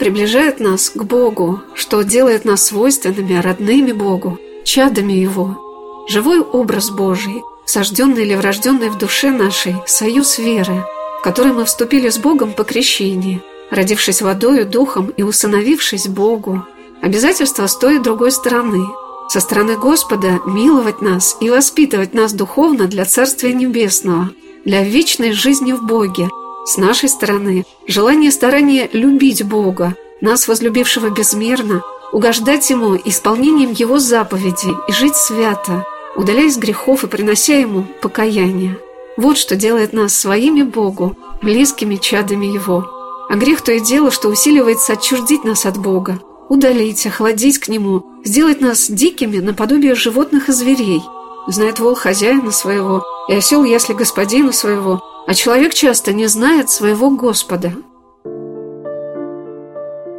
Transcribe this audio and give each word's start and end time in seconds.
приближает 0.00 0.60
нас 0.60 0.88
к 0.88 1.02
Богу, 1.04 1.60
что 1.74 2.02
делает 2.02 2.46
нас 2.46 2.66
свойственными, 2.66 3.38
родными 3.38 3.92
Богу, 3.92 4.38
чадами 4.64 5.12
Его. 5.12 6.04
Живой 6.08 6.40
образ 6.40 6.88
Божий, 6.90 7.42
сожденный 7.66 8.22
или 8.22 8.34
врожденный 8.34 8.88
в 8.88 8.96
душе 8.96 9.30
нашей, 9.30 9.76
союз 9.86 10.38
веры, 10.38 10.86
в 11.18 11.22
который 11.22 11.52
мы 11.52 11.66
вступили 11.66 12.08
с 12.08 12.16
Богом 12.16 12.54
по 12.54 12.64
крещении, 12.64 13.42
родившись 13.70 14.22
водою, 14.22 14.64
духом 14.64 15.12
и 15.18 15.22
усыновившись 15.22 16.08
Богу. 16.08 16.64
Обязательство 17.02 17.66
стоит 17.66 18.02
другой 18.02 18.32
стороны. 18.32 18.82
Со 19.28 19.38
стороны 19.40 19.76
Господа 19.76 20.40
миловать 20.46 21.02
нас 21.02 21.36
и 21.40 21.50
воспитывать 21.50 22.14
нас 22.14 22.32
духовно 22.32 22.86
для 22.86 23.04
Царствия 23.04 23.52
Небесного, 23.52 24.30
для 24.64 24.82
вечной 24.82 25.32
жизни 25.32 25.72
в 25.72 25.84
Боге– 25.84 26.30
с 26.64 26.76
нашей 26.76 27.08
стороны 27.08 27.64
желание 27.86 28.30
старания 28.30 28.88
любить 28.92 29.44
Бога, 29.44 29.94
нас 30.20 30.46
возлюбившего 30.46 31.10
безмерно, 31.10 31.82
угождать 32.12 32.68
Ему 32.70 32.96
исполнением 32.96 33.72
Его 33.72 33.98
заповедей 33.98 34.74
и 34.88 34.92
жить 34.92 35.16
свято, 35.16 35.84
удаляясь 36.16 36.58
грехов 36.58 37.04
и 37.04 37.06
принося 37.06 37.56
Ему 37.56 37.86
покаяние. 38.02 38.78
Вот 39.16 39.38
что 39.38 39.56
делает 39.56 39.92
нас 39.92 40.14
своими 40.14 40.62
Богу, 40.62 41.16
близкими 41.42 41.96
чадами 41.96 42.46
Его. 42.46 42.88
А 43.28 43.36
грех 43.36 43.62
то 43.62 43.72
и 43.72 43.80
дело, 43.80 44.10
что 44.10 44.28
усиливается 44.28 44.94
отчуждить 44.94 45.44
нас 45.44 45.66
от 45.66 45.78
Бога, 45.78 46.20
удалить, 46.48 47.06
охладить 47.06 47.58
к 47.58 47.68
Нему, 47.68 48.04
сделать 48.24 48.60
нас 48.60 48.90
дикими 48.90 49.38
наподобие 49.38 49.94
животных 49.94 50.48
и 50.48 50.52
зверей. 50.52 51.02
Знает 51.46 51.80
вол 51.80 51.94
хозяина 51.94 52.50
своего, 52.50 53.04
и 53.28 53.34
осел 53.34 53.64
ясли 53.64 53.94
господина 53.94 54.52
своего, 54.52 55.02
а 55.26 55.34
человек 55.34 55.74
часто 55.74 56.12
не 56.12 56.26
знает 56.26 56.70
своего 56.70 57.10
Господа. 57.10 57.72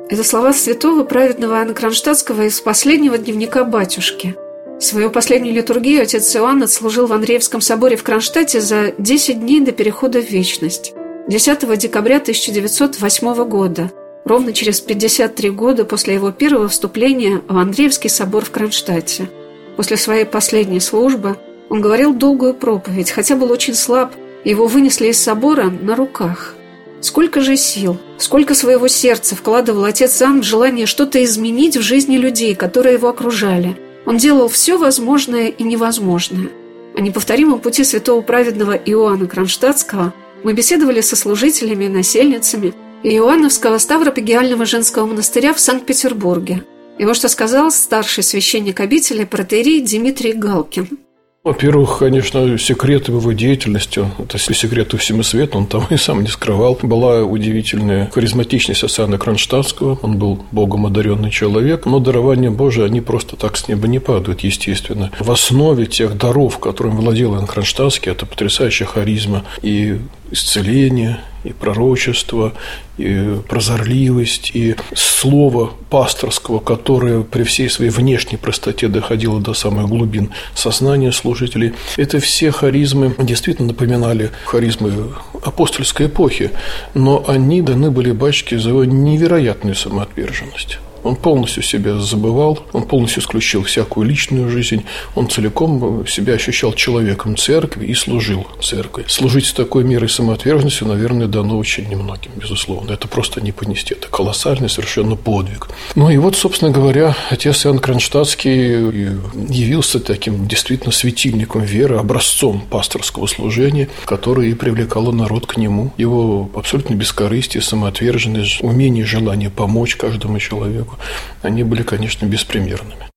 Это 0.10 0.24
слова 0.24 0.52
святого 0.52 1.04
праведного 1.04 1.56
Иоанна 1.56 1.74
Кронштадтского 1.74 2.44
из 2.44 2.60
последнего 2.60 3.18
дневника 3.18 3.64
батюшки. 3.64 4.36
Свою 4.80 5.10
последнюю 5.10 5.56
литургию 5.56 6.02
отец 6.02 6.36
Иоанн 6.36 6.64
отслужил 6.64 7.08
в 7.08 7.14
Андреевском 7.14 7.62
соборе 7.62 7.96
в 7.96 8.04
Кронштадте 8.04 8.60
за 8.60 8.94
10 8.98 9.40
дней 9.40 9.62
до 9.62 9.72
перехода 9.72 10.22
в 10.22 10.30
вечность. 10.30 10.94
10 11.28 11.78
декабря 11.78 12.18
1908 12.18 13.44
года, 13.46 13.92
ровно 14.26 14.54
через 14.54 14.82
53 14.82 15.52
года 15.52 15.86
после 15.86 16.16
его 16.16 16.32
первого 16.32 16.68
вступления 16.68 17.42
в 17.48 17.58
Андреевский 17.58 18.10
собор 18.10 18.44
в 18.44 18.52
Кронштадте. 18.52 19.30
После 19.78 19.98
своей 19.98 20.26
последней 20.26 20.80
службы 20.80 21.38
он 21.70 21.80
говорил 21.80 22.14
долгую 22.14 22.54
проповедь, 22.54 23.12
хотя 23.12 23.36
был 23.36 23.52
очень 23.52 23.76
слаб 23.76 24.14
его 24.44 24.68
вынесли 24.68 25.08
из 25.08 25.20
собора 25.20 25.70
на 25.70 25.96
руках. 25.96 26.56
Сколько 27.02 27.42
же 27.42 27.58
сил, 27.58 27.98
сколько 28.18 28.54
своего 28.54 28.88
сердца 28.88 29.36
вкладывал 29.36 29.86
отец 29.86 30.22
Ан 30.22 30.42
в 30.42 30.44
желание 30.44 30.86
что-то 30.86 31.24
изменить 31.24 31.78
в 31.78 31.82
жизни 31.82 32.18
людей, 32.18 32.56
которые 32.56 32.94
его 32.94 33.10
окружали. 33.10 33.76
Он 34.06 34.18
делал 34.18 34.48
все 34.48 34.78
возможное 34.78 35.48
и 35.48 35.64
невозможное. 35.64 36.50
О 36.96 37.02
неповторимом 37.02 37.60
пути 37.60 37.84
святого 37.84 38.22
праведного 38.22 38.74
Иоанна 38.74 39.28
Кронштадтского 39.28 40.14
мы 40.44 40.54
беседовали 40.54 41.02
со 41.02 41.16
служителями 41.16 41.86
и 41.86 41.90
насельницами 41.90 42.74
Иоанновского 43.04 43.78
Ставропегиального 43.80 44.66
женского 44.66 45.08
монастыря 45.08 45.54
в 45.54 45.60
Санкт-Петербурге. 45.60 46.64
И 47.00 47.06
вот 47.06 47.16
что 47.16 47.30
сказал 47.30 47.72
старший 47.72 48.24
священник 48.24 48.80
обители 48.80 49.24
протерей 49.24 49.82
Дмитрий 49.82 50.34
Галкин– 50.34 51.00
во-первых, 51.44 52.00
конечно, 52.00 52.58
секреты 52.58 53.12
его 53.12 53.32
деятельности, 53.32 54.06
это 54.20 54.38
секреты 54.38 54.98
всему 54.98 55.24
свету, 55.24 55.58
он 55.58 55.66
там 55.66 55.86
и 55.90 55.98
сам 55.98 56.22
не 56.22 56.28
скрывал. 56.28 56.78
Была 56.82 57.24
удивительная 57.24 58.10
харизматичность 58.12 58.84
Асана 58.84 59.18
Кронштадтского, 59.18 59.98
он 60.02 60.18
был 60.18 60.44
богом 60.52 60.86
одаренный 60.86 61.32
человек, 61.32 61.86
но 61.86 62.00
дарования 62.00 62.52
Божие, 62.52 62.86
они 62.86 63.02
просто 63.02 63.36
так 63.36 63.58
с 63.58 63.68
неба 63.68 63.88
не 63.88 64.00
падают, 64.00 64.42
естественно. 64.42 65.12
В 65.20 65.32
основе 65.32 65.86
тех 65.86 66.18
даров, 66.18 66.60
которым 66.60 66.98
владел 66.98 67.34
Иоанн 67.34 67.48
Кронштадтский, 67.48 68.12
это 68.12 68.26
потрясающая 68.26 68.86
харизма 68.86 69.44
и 69.62 70.00
исцеление, 70.32 71.20
и 71.44 71.54
пророчество, 71.54 72.54
и 72.98 73.38
прозорливость, 73.48 74.52
и 74.54 74.76
слово 74.96 75.72
пасторского, 75.90 76.60
которое 76.60 77.24
при 77.24 77.44
всей 77.44 77.70
своей 77.70 77.92
внешней 77.92 78.38
простоте 78.38 78.88
доходило 78.88 79.40
до 79.42 79.54
самых 79.54 79.88
глубин 79.88 80.32
сознания 80.54 81.12
служителей. 81.12 81.74
Это 81.98 82.20
все 82.20 82.52
харизмы 82.52 83.16
действительно 83.18 83.70
напоминали 83.70 84.32
харизмы 84.46 85.14
апостольской 85.44 86.08
эпохи, 86.08 86.52
но 86.94 87.24
они 87.28 87.62
даны 87.62 87.90
были 87.92 88.12
батюшке 88.12 88.60
за 88.60 88.70
его 88.70 88.86
невероятную 88.86 89.76
самоотверженность. 89.76 90.78
Он 91.04 91.16
полностью 91.16 91.64
себя 91.64 91.98
забывал, 91.98 92.60
он 92.74 92.84
полностью 92.84 93.22
исключил 93.24 93.64
всякую 93.64 94.08
личную 94.08 94.50
жизнь, 94.50 94.84
он 95.16 95.30
целиком 95.30 96.06
себя 96.08 96.34
ощущал 96.34 96.74
человеком 96.74 97.36
церкви 97.38 97.88
и 97.88 97.94
служил 97.94 98.48
церкви. 98.62 99.06
Служить 99.08 99.48
с 99.48 99.54
такой 99.54 99.84
мерой 99.84 100.10
самоотверженности, 100.10 100.84
наверное, 100.84 101.28
дано 101.28 101.58
очень 101.58 101.88
немногим, 101.90 102.32
безусловно. 102.36 102.92
Это 102.92 103.08
просто 103.08 103.42
не 103.42 103.52
понести. 103.52 103.94
Это 103.94 104.08
колоссальный 104.08 104.70
совершенно 104.70 105.16
подвиг. 105.16 105.70
Ну 105.96 106.10
и 106.10 106.18
вот, 106.18 106.36
собственно 106.36 106.72
говоря, 106.72 107.16
отец 107.30 107.66
Иоанн 107.66 107.80
Кронштадтский 107.80 109.02
явился 109.50 110.00
таким 110.00 110.48
действительно 110.48 110.92
светильником 110.92 111.64
веры, 111.64 111.98
образцом 111.98 112.62
пасторского 112.70 113.28
служения, 113.28 113.90
которое 114.06 114.50
и 114.50 114.54
привлекало 114.54 115.12
народ 115.12 115.46
к 115.48 115.58
нему. 115.58 115.94
Его 115.98 116.50
абсолютно 116.56 116.94
бескорыстие, 116.96 117.62
самоотверженность, 117.62 118.62
умение, 118.64 119.06
желание 119.06 119.50
помочь 119.50 119.96
каждому 119.96 120.40
человеку 120.40 120.91
человеку, 120.92 120.98
они 121.42 121.64
были, 121.64 121.84
конечно, 121.84 122.26
беспримерными. 122.26 123.10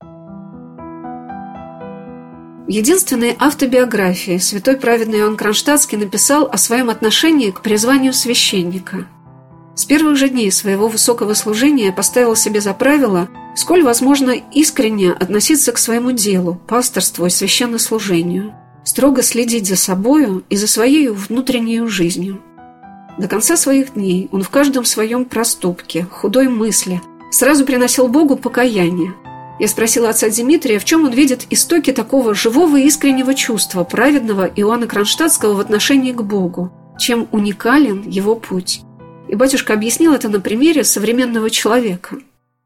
Единственной 2.67 3.35
автобиографии 3.37 4.39
святой 4.39 4.77
праведный 4.77 5.19
Иоанн 5.19 5.37
Кронштадтский 5.37 5.99
написал 5.99 6.49
о 6.51 6.57
своем 6.57 6.89
отношении 6.89 7.51
к 7.51 7.61
призванию 7.61 8.11
священника. 8.11 9.07
С 9.75 9.85
первых 9.85 10.17
же 10.17 10.29
дней 10.29 10.51
своего 10.51 10.87
высокого 10.87 11.35
служения 11.35 11.91
поставил 11.91 12.35
себе 12.35 12.61
за 12.61 12.73
правило, 12.73 13.27
сколь 13.55 13.83
возможно 13.83 14.31
искренне 14.31 15.11
относиться 15.11 15.73
к 15.73 15.77
своему 15.77 16.11
делу, 16.11 16.59
пасторству 16.67 17.25
и 17.27 17.29
священнослужению, 17.29 18.55
строго 18.83 19.21
следить 19.21 19.67
за 19.67 19.75
собою 19.75 20.43
и 20.49 20.55
за 20.55 20.67
своей 20.67 21.09
внутренней 21.09 21.85
жизнью. 21.87 22.41
До 23.19 23.27
конца 23.27 23.57
своих 23.57 23.93
дней 23.93 24.27
он 24.31 24.41
в 24.41 24.49
каждом 24.49 24.85
своем 24.85 25.25
проступке, 25.25 26.07
худой 26.09 26.47
мысли– 26.47 26.99
сразу 27.31 27.65
приносил 27.65 28.07
Богу 28.07 28.35
покаяние. 28.35 29.13
Я 29.59 29.67
спросила 29.67 30.09
отца 30.09 30.29
Дмитрия, 30.29 30.79
в 30.79 30.85
чем 30.85 31.05
он 31.05 31.13
видит 31.13 31.45
истоки 31.49 31.93
такого 31.93 32.35
живого 32.35 32.77
и 32.77 32.87
искреннего 32.87 33.33
чувства 33.33 33.83
праведного 33.83 34.45
Иоанна 34.45 34.85
Кронштадтского 34.85 35.53
в 35.53 35.59
отношении 35.59 36.11
к 36.11 36.21
Богу, 36.21 36.71
чем 36.99 37.27
уникален 37.31 38.03
его 38.07 38.35
путь. 38.35 38.81
И 39.29 39.35
батюшка 39.35 39.73
объяснил 39.73 40.13
это 40.13 40.27
на 40.27 40.41
примере 40.41 40.83
современного 40.83 41.49
человека. 41.49 42.17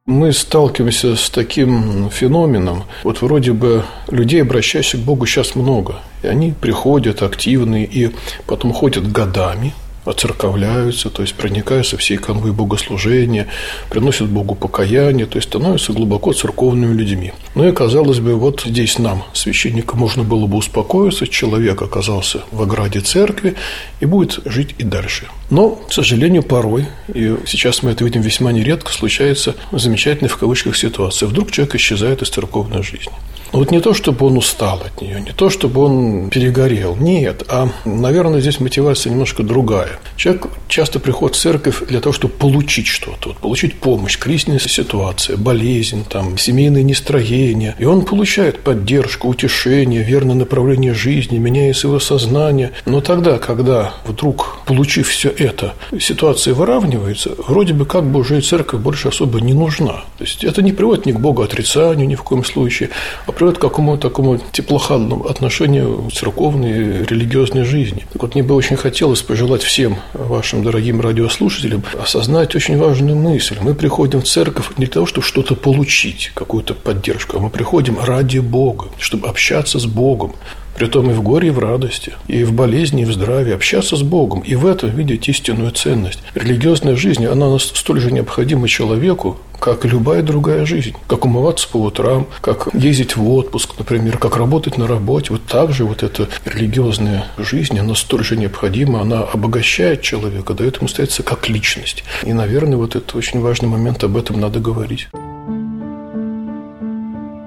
Мы 0.07 0.33
сталкиваемся 0.33 1.15
с 1.15 1.29
таким 1.29 2.09
феноменом. 2.09 2.83
Вот 3.03 3.21
вроде 3.21 3.53
бы 3.53 3.85
людей, 4.09 4.41
обращающихся 4.41 4.97
к 4.97 5.01
Богу, 5.01 5.27
сейчас 5.27 5.53
много. 5.53 6.01
И 6.23 6.27
они 6.27 6.53
приходят 6.59 7.21
активные 7.21 7.85
и 7.85 8.11
потом 8.47 8.73
ходят 8.73 9.11
годами– 9.11 9.73
оцерковляются, 10.05 11.09
то 11.09 11.21
есть 11.21 11.35
проникаются 11.35 11.97
всей 11.97 12.17
канвы 12.17 12.53
богослужения, 12.53 13.47
приносят 13.89 14.29
Богу 14.29 14.55
покаяние, 14.55 15.25
то 15.25 15.37
есть 15.37 15.49
становятся 15.49 15.93
глубоко 15.93 16.33
церковными 16.33 16.93
людьми. 16.93 17.33
Ну 17.55 17.67
и, 17.67 17.71
казалось 17.71 18.19
бы, 18.19 18.35
вот 18.35 18.63
здесь 18.65 18.99
нам, 18.99 19.23
священникам, 19.33 19.99
можно 19.99 20.23
было 20.23 20.47
бы 20.47 20.57
успокоиться, 20.57 21.27
человек 21.27 21.81
оказался 21.81 22.41
в 22.51 22.61
ограде 22.61 23.01
церкви 23.01 23.55
и 23.99 24.05
будет 24.05 24.39
жить 24.45 24.75
и 24.77 24.83
дальше. 24.83 25.27
Но, 25.49 25.71
к 25.71 25.93
сожалению, 25.93 26.43
порой, 26.43 26.87
и 27.13 27.35
сейчас 27.45 27.81
мы 27.81 27.91
это 27.91 28.03
видим 28.03 28.21
весьма 28.21 28.51
нередко, 28.51 28.91
случается 28.91 29.55
замечательная 29.71 30.29
в 30.29 30.37
кавычках 30.37 30.77
ситуация. 30.77 31.27
Вдруг 31.27 31.51
человек 31.51 31.75
исчезает 31.75 32.21
из 32.21 32.29
церковной 32.29 32.83
жизни. 32.83 33.13
Вот 33.51 33.71
не 33.71 33.79
то, 33.79 33.93
чтобы 33.93 34.27
он 34.27 34.37
устал 34.37 34.81
от 34.85 35.01
нее, 35.01 35.19
не 35.21 35.31
то, 35.31 35.49
чтобы 35.49 35.81
он 35.81 36.29
перегорел, 36.29 36.95
нет, 36.95 37.43
а, 37.47 37.69
наверное, 37.83 38.41
здесь 38.41 38.59
мотивация 38.59 39.11
немножко 39.11 39.41
другая. 39.41 39.88
Человек 40.17 40.47
часто 40.67 40.99
приходит 40.99 41.35
в 41.35 41.39
церковь 41.39 41.81
для 41.87 41.99
того, 41.99 42.13
чтобы 42.13 42.33
получить 42.33 42.87
что-то, 42.87 43.29
вот, 43.29 43.37
получить 43.37 43.75
помощь, 43.75 44.17
кризисная 44.17 44.59
ситуация, 44.59 45.37
болезнь, 45.37 46.05
там, 46.07 46.37
семейные 46.37 46.83
нестроения, 46.83 47.75
и 47.79 47.85
он 47.85 48.05
получает 48.05 48.59
поддержку, 48.59 49.27
утешение, 49.27 50.03
верное 50.03 50.35
направление 50.35 50.93
жизни, 50.93 51.37
меняет 51.37 51.83
его 51.83 51.99
сознание. 51.99 52.71
Но 52.85 53.01
тогда, 53.01 53.37
когда 53.37 53.93
вдруг, 54.05 54.59
получив 54.65 55.09
все 55.09 55.29
это, 55.29 55.73
ситуация 55.99 56.53
выравнивается, 56.53 57.31
вроде 57.37 57.73
бы 57.73 57.85
как 57.85 58.05
бы 58.05 58.19
уже 58.19 58.39
и 58.39 58.41
церковь 58.41 58.81
больше 58.81 59.07
особо 59.07 59.39
не 59.41 59.53
нужна. 59.53 60.03
То 60.17 60.23
есть 60.23 60.43
это 60.43 60.61
не 60.61 60.71
приводит 60.71 61.05
ни 61.05 61.11
к 61.11 61.19
Богу 61.19 61.41
отрицанию 61.41 62.07
ни 62.07 62.15
в 62.15 62.23
коем 62.23 62.43
случае, 62.43 62.89
а 63.25 63.31
приводит 63.31 63.59
к 63.59 63.61
какому-то 63.61 64.09
такому 64.09 64.39
теплохладному 64.51 65.27
отношению 65.27 66.09
церковной 66.13 67.05
религиозной 67.05 67.63
жизни. 67.63 68.05
Так 68.11 68.21
вот, 68.21 68.35
мне 68.35 68.43
бы 68.43 68.55
очень 68.55 68.75
хотелось 68.75 69.21
пожелать 69.21 69.63
всем 69.63 69.78
вашим 70.13 70.63
дорогим 70.63 71.01
радиослушателям 71.01 71.83
осознать 72.01 72.55
очень 72.55 72.77
важную 72.77 73.15
мысль. 73.15 73.57
Мы 73.61 73.73
приходим 73.73 74.21
в 74.21 74.25
церковь 74.25 74.69
не 74.77 74.85
для 74.85 74.93
того, 74.93 75.05
чтобы 75.05 75.25
что-то 75.25 75.55
получить, 75.55 76.31
какую-то 76.33 76.73
поддержку, 76.73 77.37
а 77.37 77.39
мы 77.39 77.49
приходим 77.49 77.97
ради 77.99 78.39
Бога, 78.39 78.87
чтобы 78.99 79.27
общаться 79.27 79.79
с 79.79 79.85
Богом, 79.85 80.33
Притом 80.79 81.11
и 81.11 81.13
в 81.13 81.21
горе, 81.21 81.49
и 81.49 81.51
в 81.51 81.59
радости, 81.59 82.13
и 82.29 82.45
в 82.45 82.53
болезни, 82.53 83.01
и 83.01 83.05
в 83.05 83.11
здравии, 83.11 83.53
общаться 83.53 83.97
с 83.97 84.01
Богом, 84.01 84.39
и 84.39 84.55
в 84.55 84.65
этом 84.65 84.89
видеть 84.91 85.27
истинную 85.27 85.71
ценность. 85.71 86.19
Религиозная 86.35 86.95
жизнь, 86.95 87.25
она 87.25 87.59
столь 87.59 87.99
же 87.99 88.11
необходима 88.11 88.69
человеку, 88.69 89.35
как 89.59 89.83
любая 89.83 90.23
другая 90.23 90.65
жизнь. 90.65 90.95
Как 91.07 91.25
умываться 91.25 91.67
по 91.67 91.77
утрам, 91.81 92.27
как 92.39 92.73
ездить 92.73 93.17
в 93.17 93.29
отпуск, 93.29 93.71
например, 93.77 94.17
как 94.17 94.37
работать 94.37 94.77
на 94.77 94.87
работе. 94.87 95.33
Вот 95.33 95.41
так 95.45 95.73
же 95.73 95.83
вот 95.83 96.01
эта 96.01 96.29
религиозная 96.45 97.25
жизнь, 97.37 97.77
она 97.77 97.93
столь 97.93 98.23
же 98.23 98.37
необходима, 98.37 99.01
она 99.01 99.23
обогащает 99.23 100.01
человека, 100.01 100.53
дает 100.53 100.77
ему 100.77 100.87
стояться 100.87 101.23
как 101.23 101.49
личность. 101.49 102.05
И, 102.23 102.31
наверное, 102.31 102.77
вот 102.77 102.95
это 102.95 103.17
очень 103.17 103.41
важный 103.41 103.67
момент, 103.67 104.01
об 104.05 104.15
этом 104.15 104.39
надо 104.39 104.61
говорить. 104.61 105.09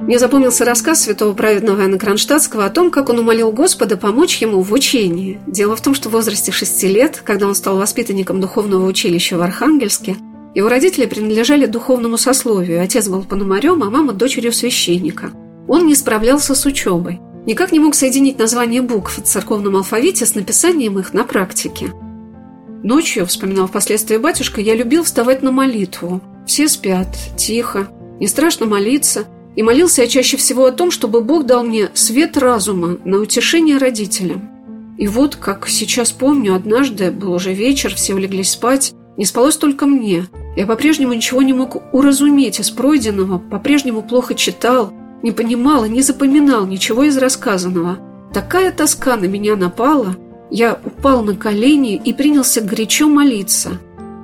Мне 0.03 0.19
запомнился 0.19 0.65
рассказ 0.65 1.03
святого 1.03 1.33
праведного 1.33 1.81
Иоанна 1.83 1.97
Кронштадтского 1.97 2.65
о 2.65 2.71
том, 2.71 2.91
как 2.91 3.09
он 3.09 3.21
умолил 3.21 3.53
Господа 3.53 3.97
помочь 3.97 4.43
ему 4.43 4.61
в 4.61 4.73
учении. 4.73 5.41
Дело 5.47 5.77
в 5.77 5.81
том, 5.81 5.95
что 5.95 6.09
в 6.09 6.13
возрасте 6.13 6.51
шести 6.51 6.89
лет, 6.89 7.23
когда 7.25 7.47
он 7.47 7.55
стал 7.55 7.77
воспитанником 7.77 8.41
духовного 8.41 8.85
училища 8.85 9.39
в 9.39 9.43
Архангельске, 9.43 10.17
его 10.57 10.69
родители 10.69 11.07
принадлежали 11.07 11.67
духовному 11.67 12.19
сословию. 12.19 12.83
Отец 12.83 13.09
был 13.09 13.23
пономарем, 13.23 13.81
а 13.85 13.91
мама– 13.91 14.13
дочерью 14.13 14.53
священника. 14.53 15.31
Он 15.69 15.87
не 15.87 15.95
справлялся 15.95 16.57
с 16.57 16.67
учебой. 16.67 17.21
Никак 17.47 17.71
не 17.71 17.79
мог 17.79 17.95
соединить 17.95 18.41
название 18.41 18.83
букв 18.83 19.19
в 19.19 19.23
церковном 19.23 19.77
алфавите 19.77 20.27
с 20.27 20.35
написанием 20.35 20.99
их 20.99 21.15
на 21.15 21.23
практике. 21.23 21.93
Ночью, 22.83 23.25
вспоминал 23.25 23.69
впоследствии 23.69 24.17
батюшка, 24.17 24.61
я 24.61 24.75
любил 24.75 25.05
вставать 25.05 25.43
на 25.43 25.53
молитву. 25.53 26.21
Все 26.45 26.69
спят, 26.69 27.07
тихо, 27.37 27.87
не 28.19 28.27
страшно 28.27 28.67
молиться– 28.67 29.27
и 29.55 29.63
молился 29.63 30.03
я 30.03 30.09
чаще 30.09 30.37
всего 30.37 30.67
о 30.67 30.73
том, 30.73 30.91
чтобы 30.91 31.21
Бог 31.21 31.47
дал 31.47 31.63
мне 31.63 31.91
свет 31.95 32.37
разума 32.37 32.99
на 33.05 33.19
утешение 33.19 33.79
родителям. 33.79 34.51
И 34.99 35.07
вот, 35.09 35.37
как 35.37 35.69
сейчас 35.69 36.13
помню, 36.13 36.55
однажды 36.55 37.11
был 37.11 37.33
уже 37.33 37.53
вечер, 37.53 37.95
все 37.95 38.15
улеглись 38.15 38.53
спать, 38.53 38.93
не 39.17 39.25
спалось 39.25 39.57
только 39.57 39.87
мне. 39.87 40.27
Я 40.57 40.67
по-прежнему 40.67 41.13
ничего 41.13 41.43
не 41.43 41.53
мог 41.53 41.83
уразуметь 41.93 42.61
из 42.61 42.71
пройденного, 42.71 43.39
по-прежнему 43.39 44.03
плохо 44.03 44.35
читал, 44.35 44.93
не 45.23 45.33
понимал 45.33 45.85
и 45.85 45.89
не 45.89 46.03
запоминал 46.03 46.67
ничего 46.67 47.05
из 47.05 47.17
рассказанного. 47.17 47.99
Такая 48.33 48.73
тоска 48.73 49.17
на 49.17 49.25
меня 49.25 49.57
напала, 49.57 50.17
я 50.51 50.79
упал 50.85 51.23
на 51.23 51.35
колени 51.35 52.01
и 52.03 52.13
принялся 52.13 52.61
горячо 52.61 53.09
молиться. 53.09 53.81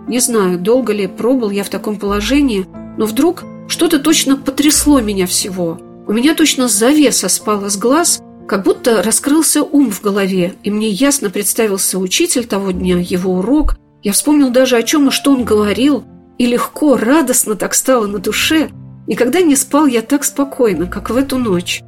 Не 0.06 0.20
знаю, 0.20 0.58
долго 0.58 0.92
ли 0.92 1.06
пробыл 1.06 1.50
я 1.50 1.64
в 1.64 1.68
таком 1.68 1.98
положении, 1.98 2.66
но 2.96 3.04
вдруг 3.04 3.44
что-то 3.68 3.98
точно 3.98 4.36
потрясло 4.36 5.00
меня 5.00 5.26
всего. 5.26 5.78
У 6.06 6.12
меня 6.12 6.34
точно 6.34 6.68
завеса 6.68 7.28
спала 7.28 7.68
с 7.68 7.76
глаз, 7.76 8.20
как 8.48 8.64
будто 8.64 9.02
раскрылся 9.02 9.62
ум 9.62 9.90
в 9.90 10.00
голове, 10.00 10.54
и 10.64 10.70
мне 10.70 10.88
ясно 10.88 11.28
представился 11.28 11.98
учитель 11.98 12.46
того 12.46 12.70
дня, 12.70 12.98
его 12.98 13.34
урок. 13.34 13.76
Я 14.02 14.12
вспомнил 14.12 14.50
даже 14.50 14.76
о 14.76 14.82
чем 14.82 15.08
и 15.08 15.10
что 15.10 15.32
он 15.32 15.44
говорил, 15.44 16.04
и 16.38 16.46
легко, 16.46 16.96
радостно 16.96 17.56
так 17.56 17.74
стало 17.74 18.06
на 18.06 18.18
душе. 18.18 18.70
Никогда 19.06 19.42
не 19.42 19.54
спал 19.54 19.86
я 19.86 20.00
так 20.00 20.24
спокойно, 20.24 20.86
как 20.86 21.10
в 21.10 21.16
эту 21.16 21.36
ночь. 21.36 21.82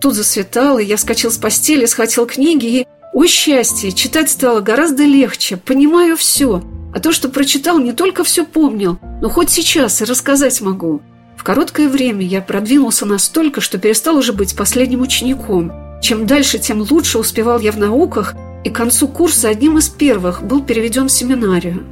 Тут 0.00 0.14
засветало, 0.14 0.78
я 0.78 0.96
вскочил 0.96 1.30
с 1.30 1.36
постели, 1.36 1.84
схватил 1.84 2.26
книги 2.26 2.66
и, 2.66 2.86
о 3.12 3.26
счастье, 3.26 3.92
читать 3.92 4.30
стало 4.30 4.60
гораздо 4.60 5.04
легче, 5.04 5.56
понимаю 5.56 6.16
все. 6.16 6.62
А 6.92 6.98
то, 6.98 7.12
что 7.12 7.28
прочитал, 7.28 7.78
не 7.78 7.92
только 7.92 8.24
все 8.24 8.44
помнил, 8.44 8.98
но 9.20 9.28
хоть 9.28 9.50
сейчас 9.50 10.00
и 10.00 10.04
рассказать 10.04 10.60
могу. 10.60 11.02
В 11.40 11.42
короткое 11.42 11.88
время 11.88 12.22
я 12.22 12.42
продвинулся 12.42 13.06
настолько, 13.06 13.62
что 13.62 13.78
перестал 13.78 14.18
уже 14.18 14.34
быть 14.34 14.54
последним 14.54 15.00
учеником. 15.00 15.72
Чем 16.02 16.26
дальше, 16.26 16.58
тем 16.58 16.82
лучше 16.82 17.18
успевал 17.18 17.58
я 17.60 17.72
в 17.72 17.78
науках, 17.78 18.34
и 18.62 18.68
к 18.68 18.76
концу 18.76 19.08
курса 19.08 19.48
одним 19.48 19.78
из 19.78 19.88
первых 19.88 20.42
был 20.42 20.62
переведен 20.62 21.08
в 21.08 21.12
семинарию. 21.12 21.86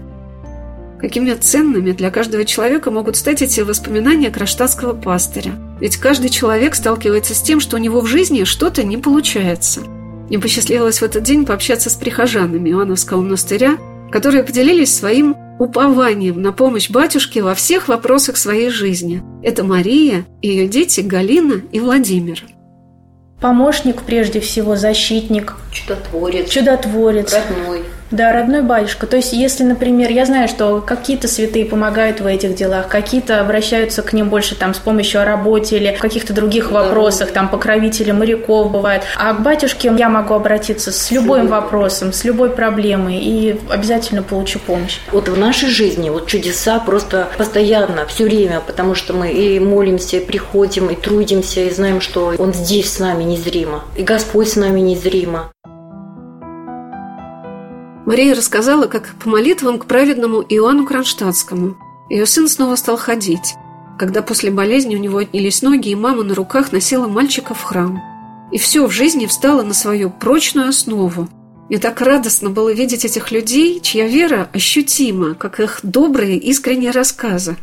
Какими 1.00 1.33
ценными 1.33 1.93
для 1.93 2.11
каждого 2.11 2.45
человека 2.45 2.91
могут 2.91 3.17
стать 3.17 3.41
эти 3.41 3.62
воспоминания 3.62 4.31
кронштадтского 4.31 4.93
пастыря. 4.93 5.53
Ведь 5.81 5.97
каждый 5.97 6.29
человек 6.29 6.75
сталкивается 6.75 7.35
с 7.35 7.41
тем, 7.41 7.61
что 7.61 7.77
у 7.77 7.81
него 7.81 8.03
в 8.03 8.06
жизни 8.06 8.45
что-то 8.45 8.85
не 8.85 8.99
получается. 8.99 9.81
Мне 10.29 10.39
посчастливилось 10.39 10.99
в 10.99 11.05
этот 11.05 11.23
день 11.23 11.47
пообщаться 11.47 11.89
с 11.89 11.95
прихожанами 11.95 12.69
Иоанновского 12.69 13.23
монастыря, 13.23 13.79
которые 14.12 14.45
поделились 14.45 14.95
своим 14.95 15.35
упованием 15.58 16.40
на 16.40 16.52
помощь 16.52 16.90
батюшке 16.90 17.43
во 17.43 17.55
всех 17.55 17.88
вопросах 17.88 18.37
своей 18.37 18.70
жизни. 18.70 19.22
Это 19.43 19.64
Мария, 19.64 20.26
ее 20.43 20.69
дети 20.69 21.00
Галина 21.00 21.62
и 21.72 21.81
Владимир. 21.81 22.43
Помощник, 23.40 24.02
прежде 24.02 24.40
всего, 24.40 24.76
защитник. 24.76 25.55
Чудотворец. 25.70 26.49
Чудотворец. 26.49 27.32
Родной. 27.32 27.82
Да, 28.10 28.32
родной 28.32 28.62
батюшка. 28.62 29.06
То 29.06 29.16
есть, 29.16 29.32
если, 29.32 29.64
например, 29.64 30.10
я 30.10 30.25
знаю, 30.25 30.49
что 30.49 30.81
какие-то 30.81 31.28
святые 31.28 31.66
помогают 31.66 32.20
в 32.20 32.26
этих 32.26 32.55
делах, 32.55 32.88
какие-то 32.88 33.40
обращаются 33.40 34.02
к 34.02 34.12
ним 34.12 34.28
больше 34.28 34.54
там 34.54 34.73
с 34.75 34.78
помощью 34.78 35.21
о 35.21 35.25
работе 35.25 35.76
или 35.76 35.94
в 35.94 36.00
каких-то 36.00 36.33
других 36.33 36.71
вопросах, 36.71 37.33
там 37.33 37.49
покровители 37.49 38.11
моряков 38.11 38.71
бывают. 38.71 39.04
А 39.16 39.35
к 39.35 39.42
батюшке 39.42 39.92
я 39.97 40.09
могу 40.09 40.35
обратиться 40.35 40.90
с 40.90 41.11
любым 41.11 41.49
вопросом, 41.49 42.12
с 42.12 42.25
любой 42.25 42.50
проблемой 42.50 43.18
и 43.18 43.61
обязательно 43.68 44.23
получу 44.23 44.59
помощь. 44.59 44.99
Вот 45.12 45.28
в 45.28 45.38
нашей 45.38 45.68
жизни 45.68 46.09
вот 46.09 46.26
чудеса 46.26 46.78
просто 46.80 47.28
постоянно, 47.37 48.06
все 48.06 48.25
время, 48.25 48.61
потому 48.66 48.94
что 48.94 49.12
мы 49.12 49.33
и 49.33 49.61
молимся, 49.61 50.16
и 50.16 50.25
приходим, 50.25 50.88
и 50.88 50.94
трудимся, 50.94 51.61
и 51.61 51.71
знаем, 51.71 52.00
что 52.00 52.35
Он 52.38 52.54
здесь 52.54 52.92
с 52.92 52.99
нами 52.99 53.25
незримо, 53.25 53.85
и 53.97 54.02
Господь 54.02 54.49
с 54.49 54.56
нами 54.56 54.80
незримо. 54.80 55.50
Мария 58.09 58.35
рассказала, 58.35 58.87
как 58.87 59.17
по 59.23 59.29
молитвам 59.29 59.79
к 59.79 59.85
праведному 59.85 60.41
Иоанну 60.41 60.87
Кронштадтскому 60.87 61.77
ее 62.09 62.25
сын 62.25 62.49
снова 62.49 62.75
стал 62.77 62.97
ходить, 62.97 63.55
когда 63.99 64.23
после 64.23 64.50
болезни 64.50 64.97
у 64.97 64.99
него 64.99 65.19
отнялись 65.19 65.61
ноги, 65.61 65.91
и 65.91 65.95
мама 65.95 66.23
на 66.23 66.35
руках 66.35 66.73
носила 66.73 67.07
мальчика 67.07 67.53
в 67.53 67.62
храм. 67.62 68.00
И 68.50 68.57
все 68.57 68.87
в 68.87 68.91
жизни 68.91 69.27
встало 69.27 69.61
на 69.61 69.75
свою 69.75 70.09
прочную 70.09 70.71
основу. 70.71 71.29
Мне 71.69 71.79
так 71.79 72.00
радостно 72.00 72.49
было 72.49 72.73
видеть 72.73 73.05
этих 73.05 73.31
людей, 73.31 73.79
чья 73.81 74.09
вера 74.09 74.49
ощутима, 74.55 75.35
как 75.35 75.61
их 75.61 75.81
добрые 75.83 76.38
искренние 76.38 76.93
рассказы. 76.93 77.57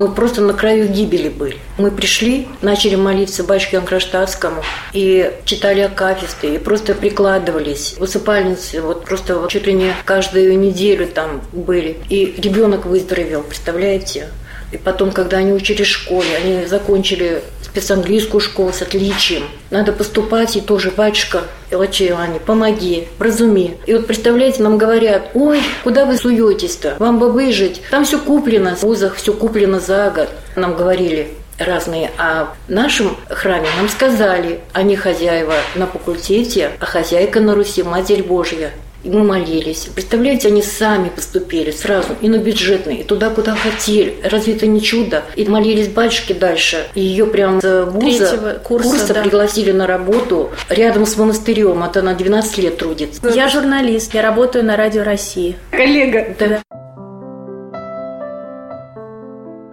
Мы 0.00 0.12
просто 0.12 0.42
на 0.42 0.52
краю 0.52 0.86
гибели 0.86 1.28
были. 1.28 1.56
Мы 1.76 1.90
пришли, 1.90 2.46
начали 2.62 2.94
молиться 2.94 3.42
батюшке 3.42 3.78
Анкраштадтскому 3.78 4.62
и 4.92 5.32
читали 5.44 5.80
акафисты, 5.80 6.54
и 6.54 6.58
просто 6.58 6.94
прикладывались. 6.94 7.96
В 7.98 8.02
усыпальнице 8.02 8.80
вот 8.80 9.04
просто 9.04 9.44
чуть 9.48 9.66
ли 9.66 9.72
не 9.72 9.92
каждую 10.04 10.56
неделю 10.56 11.08
там 11.08 11.42
были. 11.50 11.96
И 12.10 12.32
ребенок 12.40 12.86
выздоровел, 12.86 13.42
представляете? 13.42 14.28
И 14.72 14.76
потом, 14.76 15.12
когда 15.12 15.38
они 15.38 15.52
учились 15.52 15.86
в 15.86 15.90
школе, 15.90 16.28
они 16.36 16.66
закончили 16.66 17.42
спецанглийскую 17.62 18.40
школу 18.40 18.72
с 18.72 18.82
отличием. 18.82 19.44
Надо 19.70 19.92
поступать, 19.92 20.56
и 20.56 20.60
тоже, 20.60 20.90
батюшка, 20.90 21.44
Илачи 21.70 22.08
Иване, 22.08 22.40
помоги, 22.40 23.08
разуми. 23.18 23.76
И 23.86 23.94
вот 23.94 24.06
представляете, 24.06 24.62
нам 24.62 24.78
говорят, 24.78 25.30
ой, 25.34 25.60
куда 25.84 26.04
вы 26.04 26.16
суетесь-то? 26.16 26.96
Вам 26.98 27.18
бы 27.18 27.30
выжить. 27.30 27.80
Там 27.90 28.04
все 28.04 28.18
куплено, 28.18 28.76
в 28.76 28.82
вузах 28.82 29.16
все 29.16 29.32
куплено 29.32 29.80
за 29.80 30.10
год. 30.10 30.28
Нам 30.56 30.76
говорили, 30.76 31.28
разные. 31.58 32.10
А 32.18 32.54
в 32.66 32.70
нашем 32.70 33.16
храме 33.28 33.68
нам 33.76 33.88
сказали, 33.88 34.60
они 34.72 34.96
хозяева 34.96 35.54
на 35.74 35.86
факультете, 35.86 36.70
а 36.80 36.86
хозяйка 36.86 37.40
на 37.40 37.54
Руси– 37.54 37.82
Матерь 37.84 38.22
Божья. 38.22 38.72
И 39.04 39.10
мы 39.10 39.22
молились. 39.22 39.88
Представляете, 39.94 40.48
они 40.48 40.62
сами 40.62 41.08
поступили 41.08 41.70
сразу 41.70 42.16
и 42.20 42.28
на 42.28 42.38
бюджетный, 42.38 42.96
и 42.96 43.04
туда, 43.04 43.30
куда 43.30 43.54
хотели. 43.54 44.16
Разве 44.24 44.54
это 44.54 44.66
не 44.66 44.82
чудо? 44.82 45.22
И 45.36 45.44
молились 45.44 45.88
батюшке 45.88 46.34
дальше. 46.34 46.86
И 46.94 47.00
ее 47.00 47.26
прям 47.26 47.60
с 47.60 47.84
вуза, 47.84 48.60
курса, 48.64 48.88
курса 48.88 49.14
да. 49.14 49.22
пригласили 49.22 49.70
на 49.70 49.86
работу 49.86 50.50
рядом 50.68 51.06
с 51.06 51.16
монастырем. 51.16 51.82
Это 51.84 52.00
она 52.00 52.14
12 52.14 52.58
лет 52.58 52.76
трудится. 52.76 53.28
Я 53.28 53.48
журналист, 53.48 54.14
я 54.14 54.22
работаю 54.22 54.64
на 54.64 54.76
Радио 54.76 55.04
России. 55.04 55.56
Коллега. 55.70 56.34
Да. 56.38 56.62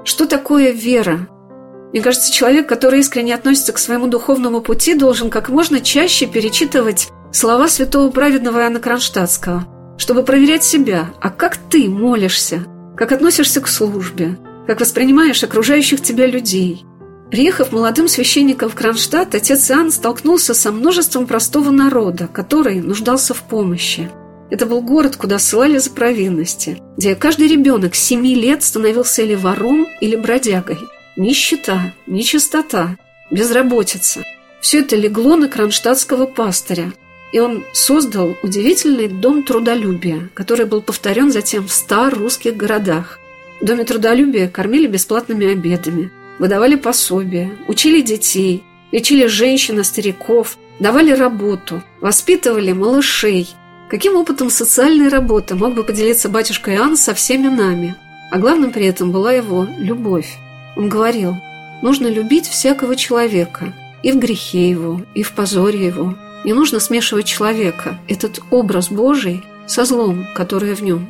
Что 0.04 0.28
такое 0.28 0.72
вера? 0.72 1.28
Мне 1.92 2.02
кажется, 2.02 2.32
человек, 2.32 2.68
который 2.68 3.00
искренне 3.00 3.34
относится 3.34 3.72
к 3.74 3.78
своему 3.78 4.08
духовному 4.08 4.62
пути, 4.62 4.96
должен 4.96 5.30
как 5.30 5.50
можно 5.50 5.80
чаще 5.80 6.26
перечитывать 6.26 7.08
слова 7.36 7.68
святого 7.68 8.10
праведного 8.12 8.60
Иоанна 8.60 8.80
Кронштадтского, 8.80 9.68
чтобы 9.98 10.24
проверять 10.24 10.64
себя, 10.64 11.10
а 11.20 11.30
как 11.30 11.58
ты 11.58 11.90
молишься, 11.90 12.66
как 12.96 13.12
относишься 13.12 13.60
к 13.60 13.68
службе, 13.68 14.38
как 14.66 14.80
воспринимаешь 14.80 15.44
окружающих 15.44 16.02
тебя 16.02 16.28
людей. 16.28 16.86
Приехав 17.30 17.74
молодым 17.74 18.08
священником 18.08 18.70
в 18.70 18.76
Кронштадт, 18.76 19.36
отец 19.36 19.70
Иоанн 19.70 19.92
столкнулся 19.92 20.54
со 20.54 20.72
множеством 20.72 21.28
простого 21.28 21.72
народа, 21.72 22.28
который 22.28 22.80
нуждался 22.80 23.34
в 23.34 23.44
помощи. 23.44 24.10
Это 24.50 24.66
был 24.66 24.82
город, 24.82 25.18
куда 25.18 25.38
ссылали 25.38 25.78
за 25.78 25.90
провинности, 25.90 26.82
где 26.96 27.16
каждый 27.16 27.48
ребенок 27.48 27.96
с 27.96 28.00
семи 28.00 28.36
лет 28.36 28.64
становился 28.64 29.24
или 29.24 29.36
вором, 29.36 29.88
или 30.00 30.16
бродягой. 30.16 30.80
Нищета, 31.18 31.94
нечистота, 32.08 32.96
безработица– 33.30 34.22
все 34.62 34.80
это 34.80 34.96
легло 34.96 35.36
на 35.36 35.50
кронштадтского 35.50 36.28
пастыря– 36.28 36.94
и 37.32 37.40
он 37.40 37.64
создал 37.74 38.38
удивительный 38.44 39.08
дом 39.08 39.44
трудолюбия, 39.44 40.30
который 40.34 40.66
был 40.66 40.82
повторен 40.82 41.32
затем 41.32 41.68
в 41.68 41.72
ста 41.72 42.10
русских 42.10 42.56
городах. 42.56 43.20
В 43.62 43.66
доме 43.66 43.84
трудолюбия 43.84 44.48
кормили 44.48 44.88
бесплатными 44.88 45.52
обедами, 45.52 46.12
выдавали 46.40 46.76
пособия, 46.76 47.52
учили 47.68 48.02
детей, 48.02 48.64
лечили 48.92 49.28
женщин 49.28 49.80
и 49.80 49.84
стариков, 49.84 50.58
давали 50.80 51.12
работу, 51.12 51.82
воспитывали 52.02 52.72
малышей. 52.72 53.50
Каким 53.90 54.16
опытом 54.16 54.50
социальной 54.50 55.10
работы 55.10 55.56
мог 55.56 55.76
бы 55.76 55.84
поделиться 55.84 56.30
батюшка 56.30 56.74
Иоанн 56.74 56.98
со 56.98 57.14
всеми 57.14 57.48
нами? 57.48 57.96
А 58.32 58.40
главным 58.40 58.72
при 58.72 58.86
этом 58.86 59.12
была 59.12 59.32
его 59.32 59.68
любовь. 59.78 60.38
Он 60.76 60.90
говорил, 60.90 61.36
нужно 61.82 62.08
любить 62.08 62.48
всякого 62.48 62.96
человека, 62.96 63.74
и 64.04 64.12
в 64.12 64.20
грехе 64.20 64.70
его, 64.70 65.02
и 65.14 65.24
в 65.24 65.34
позоре 65.34 65.86
его, 65.86 66.16
не 66.46 66.54
нужно 66.54 66.80
смешивать 66.80 67.26
человека, 67.26 68.00
этот 68.08 68.40
образ 68.52 68.90
Божий, 68.90 69.44
со 69.68 69.84
злом, 69.84 70.26
которое 70.36 70.76
в 70.76 70.82
нем. 70.82 71.08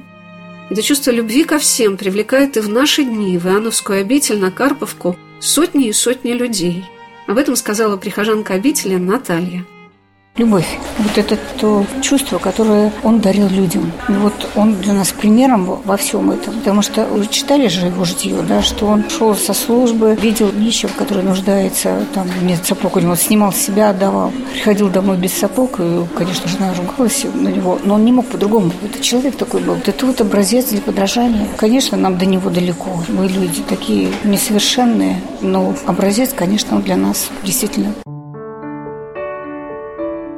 Это 0.70 0.82
чувство 0.82 1.12
любви 1.12 1.44
ко 1.44 1.60
всем 1.60 1.98
привлекает 1.98 2.58
и 2.58 2.62
в 2.62 2.70
наши 2.70 3.04
дни 3.04 3.38
в 3.38 3.46
Иоанновскую 3.46 4.00
обитель 4.00 4.40
на 4.40 4.50
Карповку 4.50 5.18
сотни 5.40 5.90
и 5.90 5.94
сотни 5.94 6.32
людей. 6.32 6.86
Об 7.28 7.38
этом 7.38 7.56
сказала 7.56 7.98
прихожанка 7.98 8.54
обители 8.54 8.96
Наталья. 8.96 9.66
Любовь. 10.38 10.68
Вот 10.98 11.18
это 11.18 11.38
то 11.58 11.86
чувство, 12.02 12.40
которое 12.40 12.92
он 13.04 13.22
дарил 13.22 13.48
людям. 13.48 13.94
И 14.10 14.12
вот 14.12 14.34
он 14.56 14.76
для 14.82 14.92
нас 14.92 15.14
примером 15.14 15.80
во 15.86 15.96
всем 15.96 16.30
этом. 16.30 16.56
Потому 16.56 16.82
что 16.82 17.06
вы 17.06 17.26
читали 17.28 17.70
же 17.70 17.86
его 17.86 18.04
житье, 18.04 18.36
да, 18.46 18.62
что 18.62 18.88
он 18.88 19.10
шел 19.10 19.34
со 19.34 19.54
службы, 19.54 20.18
видел 20.22 20.52
нищего, 20.52 20.92
который 20.98 21.24
нуждается, 21.24 22.06
там, 22.14 22.28
нет 22.42 22.66
сапог 22.66 22.98
у 22.98 23.00
него, 23.00 23.16
снимал 23.16 23.54
себя, 23.54 23.92
отдавал. 23.92 24.34
Приходил 24.52 24.90
домой 24.90 25.16
без 25.16 25.32
сапог, 25.32 25.80
и, 25.80 26.04
конечно, 26.18 26.50
жена 26.50 26.74
ругалась 26.74 27.26
на 27.34 27.48
него, 27.48 27.80
но 27.86 27.94
он 27.94 28.04
не 28.04 28.12
мог 28.12 28.26
по-другому. 28.26 28.74
Это 28.84 29.02
человек 29.02 29.38
такой 29.38 29.62
был. 29.62 29.78
Это 29.86 30.06
вот 30.06 30.20
образец 30.20 30.66
для 30.66 30.82
подражания. 30.82 31.48
Конечно, 31.56 31.98
нам 31.98 32.18
до 32.18 32.26
него 32.26 32.50
далеко. 32.50 32.90
Мы 33.08 33.30
люди 33.30 33.62
такие 33.70 34.10
несовершенные, 34.26 35.22
но 35.40 35.74
образец, 35.86 36.34
конечно, 36.36 36.76
он 36.76 36.82
для 36.82 36.98
нас 36.98 37.30
действительно 37.46 37.94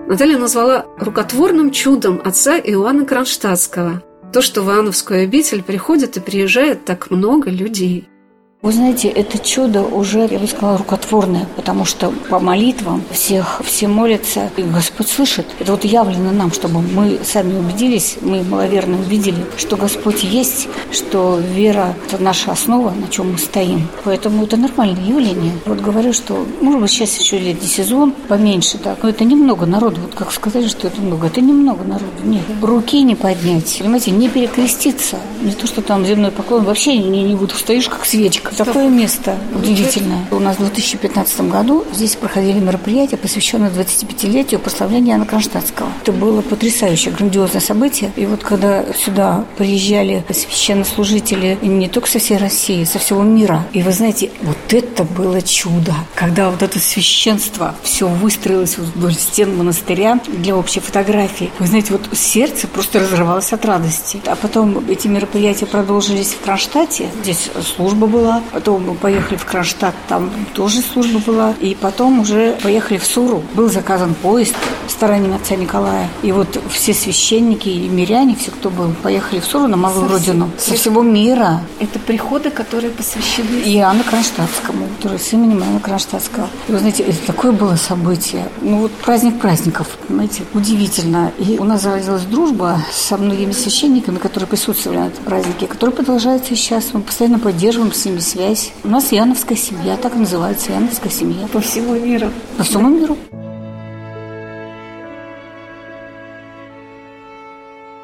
Наталья 0.07 0.37
назвала 0.37 0.85
рукотворным 0.97 1.71
чудом 1.71 2.21
отца 2.23 2.57
Иоанна 2.57 3.05
Кронштадтского. 3.05 4.01
То, 4.31 4.41
что 4.41 4.61
в 4.61 4.69
Иоанновскую 4.69 5.23
обитель 5.23 5.61
приходит 5.61 6.15
и 6.15 6.21
приезжает 6.21 6.85
так 6.85 7.11
много 7.11 7.49
людей– 7.49 8.07
вы 8.63 8.71
знаете, 8.71 9.07
это 9.07 9.37
чудо 9.37 9.83
уже, 9.83 10.27
я 10.31 10.39
бы 10.39 10.47
сказала, 10.47 10.79
рукотворное, 10.79 11.47
потому 11.55 11.85
что 11.85 12.09
по 12.27 12.39
молитвам 12.39 13.03
всех 13.11 13.61
все 13.63 13.87
молятся, 13.87 14.49
и 14.57 14.63
Господь 14.63 15.07
слышит. 15.07 15.45
Это 15.59 15.73
вот 15.73 15.85
явлено 15.85 16.31
нам, 16.31 16.51
чтобы 16.51 16.81
мы 16.81 17.19
сами 17.23 17.55
убедились, 17.55 18.17
мы 18.21 18.43
маловерно 18.43 18.97
увидели, 18.97 19.45
что 19.57 19.77
Господь 19.77 20.23
есть, 20.23 20.67
что 20.91 21.37
вера– 21.37 21.93
это 22.07 22.21
наша 22.21 22.51
основа, 22.51 22.89
на 22.89 23.07
чем 23.09 23.33
мы 23.33 23.37
стоим. 23.37 23.87
Поэтому 24.03 24.43
это 24.43 24.57
нормальное 24.57 25.03
явление. 25.03 25.53
Вот 25.67 25.79
говорю, 25.79 26.11
что, 26.11 26.43
может 26.59 26.81
быть, 26.81 26.89
сейчас 26.89 27.15
еще 27.19 27.37
летний 27.37 27.67
сезон, 27.67 28.11
поменьше, 28.27 28.79
так, 28.79 29.03
но 29.03 29.09
это 29.09 29.23
немного 29.23 29.67
народу. 29.67 30.01
Вот 30.01 30.15
как 30.15 30.31
сказали, 30.31 30.67
что 30.67 30.87
это 30.87 30.99
много, 30.99 31.27
это 31.27 31.41
немного 31.41 31.83
народу. 31.83 32.07
Нет, 32.23 32.43
руки 32.63 33.03
не 33.03 33.13
поднять, 33.13 33.77
понимаете, 33.77 34.09
не 34.09 34.29
перекреститься. 34.29 35.17
Не 35.43 35.51
то, 35.51 35.67
что 35.67 35.83
там 35.83 36.03
земной 36.07 36.31
поклон, 36.31 36.63
вообще 36.63 36.97
не, 36.97 37.21
не 37.21 37.35
буду, 37.35 37.53
стоишь 37.53 37.87
как 37.87 38.03
свечка 38.03 38.46
Такое 38.55 38.89
место 38.89 39.37
удивительное. 39.53 40.25
У 40.31 40.39
нас 40.39 40.57
в 40.57 40.59
2015 40.59 41.41
году 41.41 41.85
здесь 41.93 42.15
проходили 42.15 42.59
мероприятия, 42.59 43.17
посвященные 43.17 43.71
25-летию 43.71 44.59
прославления 44.59 45.13
Иоанна 45.13 45.25
Кронштадтского. 45.25 45.89
Это 46.01 46.11
было 46.11 46.41
потрясающее, 46.41 47.13
грандиозное 47.13 47.61
событие. 47.61 48.11
И 48.15 48.25
вот 48.25 48.43
когда 48.43 48.85
сюда 48.93 49.45
приезжали 49.57 50.25
священнослужители 50.29 51.57
не 51.61 51.87
только 51.87 52.09
со 52.09 52.19
всей 52.19 52.37
России, 52.37 52.83
со 52.83 52.99
всего 52.99 53.23
мира, 53.23 53.65
и 53.73 53.81
вы 53.81 53.91
знаете, 53.91 54.31
вот 54.41 54.57
это 54.71 55.03
было 55.03 55.41
чудо, 55.41 55.93
когда 56.15 56.49
вот 56.49 56.61
это 56.61 56.79
священство 56.79 57.75
все 57.83 58.07
выстроилось 58.07 58.77
вдоль 58.77 59.13
стен 59.13 59.57
монастыря 59.57 60.19
для 60.27 60.55
общей 60.55 60.79
фотографии. 60.79 61.51
Вы 61.59 61.67
знаете, 61.67 61.93
вот 61.93 62.07
сердце 62.17 62.67
просто 62.67 62.99
разрывалось 62.99 63.53
от 63.53 63.65
радости. 63.65 64.21
А 64.25 64.35
потом 64.35 64.83
эти 64.89 65.07
мероприятия 65.07 65.65
продолжились 65.65 66.33
в 66.33 66.41
Кронштадте. 66.41 67.09
Здесь 67.21 67.49
служба 67.75 68.07
была, 68.07 68.36
Потом 68.51 68.87
мы 68.87 68.95
поехали 68.95 69.37
в 69.37 69.45
Кронштадт, 69.45 69.95
там 70.07 70.29
тоже 70.53 70.81
служба 70.81 71.19
была. 71.19 71.53
И 71.59 71.75
потом 71.75 72.19
уже 72.19 72.57
поехали 72.63 72.97
в 72.97 73.05
Суру. 73.05 73.43
Был 73.53 73.69
заказан 73.69 74.13
поезд 74.13 74.55
стараниями 74.87 75.35
отца 75.35 75.55
Николая. 75.55 76.09
И 76.23 76.31
вот 76.31 76.61
все 76.69 76.93
священники 76.93 77.69
и 77.69 77.87
миряне, 77.87 78.35
все, 78.35 78.51
кто 78.51 78.69
был, 78.69 78.93
поехали 79.03 79.39
в 79.39 79.45
Суру 79.45 79.67
на 79.67 79.77
Малую 79.77 80.07
со 80.07 80.13
Родину. 80.13 80.49
Со 80.57 80.75
всего 80.75 81.01
мира. 81.01 81.61
Это 81.79 81.99
приходы, 81.99 82.49
которые 82.49 82.91
посвящены... 82.91 83.61
Иоанну 83.65 84.03
Кронштадтскому, 84.03 84.87
который 84.97 85.19
с 85.19 85.33
именем 85.33 85.59
Иоанна 85.59 85.79
Кронштадтского. 85.79 86.47
И 86.67 86.71
вы 86.71 86.79
знаете, 86.79 87.03
это 87.03 87.17
такое 87.27 87.51
было 87.51 87.75
событие. 87.75 88.47
Ну 88.61 88.79
вот 88.79 88.91
праздник 88.91 89.39
праздников, 89.39 89.87
понимаете, 90.07 90.43
удивительно. 90.53 91.31
И 91.37 91.57
у 91.59 91.63
нас 91.63 91.81
зародилась 91.81 92.23
дружба 92.23 92.79
со 92.91 93.17
многими 93.17 93.51
священниками, 93.51 94.17
которые 94.17 94.47
присутствовали 94.47 94.99
на 94.99 95.07
этом 95.07 95.23
празднике, 95.23 95.67
который 95.67 95.91
продолжается 95.91 96.55
сейчас. 96.55 96.93
Мы 96.93 97.01
постоянно 97.01 97.39
поддерживаем 97.39 97.93
с 97.93 98.05
ними 98.05 98.19
связь. 98.27 98.73
У 98.83 98.89
нас 98.89 99.11
Яновская 99.11 99.57
семья, 99.57 99.95
так 99.97 100.13
называется, 100.15 100.73
Яновская 100.73 101.11
семья. 101.11 101.47
По 101.47 101.61
всему 101.61 101.95
миру. 101.95 102.29
По 102.57 102.63
всему 102.63 102.89
миру. 102.89 103.17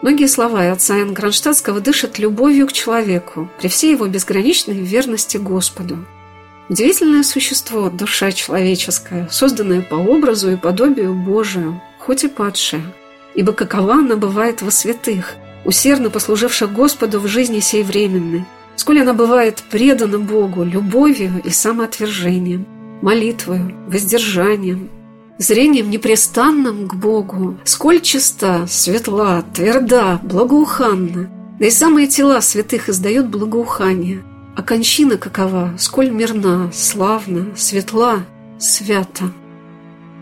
Многие 0.02 0.28
слова 0.28 0.72
отца 0.72 0.98
Иоанна 0.98 1.16
Кронштадтского 1.16 1.80
дышат 1.80 2.20
любовью 2.20 2.68
к 2.68 2.74
человеку 2.74 3.50
при 3.60 3.68
всей 3.68 3.92
его 3.92 4.08
безграничной 4.08 4.80
верности 4.80 5.38
Господу. 5.38 6.00
Удивительное 6.70 7.24
существо, 7.24 7.90
душа 7.90 8.32
человеческая, 8.32 9.28
созданная 9.30 9.82
по 9.82 9.96
образу 9.96 10.52
и 10.52 10.58
подобию 10.58 11.14
Божию, 11.14 11.82
хоть 12.00 12.24
и 12.24 12.28
падшая. 12.28 12.84
Ибо 13.36 13.54
какова 13.54 13.96
она 13.96 14.16
бывает 14.16 14.62
во 14.62 14.72
святых, 14.72 15.36
усердно 15.66 16.10
послуживших 16.10 16.72
Господу 16.72 17.20
в 17.20 17.28
жизни 17.28 17.60
сей 17.60 17.84
временной, 17.84 18.46
сколь 18.84 19.00
она 19.00 19.14
бывает 19.14 19.64
предана 19.72 20.20
Богу 20.20 20.66
любовью 20.66 21.42
и 21.42 21.50
самоотвержением, 21.52 22.68
молитвою, 23.02 23.74
воздержанием, 23.88 24.90
зрением 25.38 25.90
непрестанным 25.90 26.90
к 26.90 26.94
Богу, 26.94 27.58
сколь 27.64 28.02
чиста, 28.02 28.68
светла, 28.68 29.46
тверда, 29.54 30.20
благоуханна, 30.22 31.30
да 31.58 31.66
и 31.66 31.70
самые 31.70 32.08
тела 32.08 32.42
святых 32.42 32.90
издают 32.90 33.28
благоухание. 33.28 34.22
А 34.58 34.62
кончина 34.62 35.16
какова, 35.16 35.74
сколь 35.78 36.10
мирна, 36.10 36.70
славна, 36.74 37.56
светла, 37.56 38.26
свята. 38.60 39.32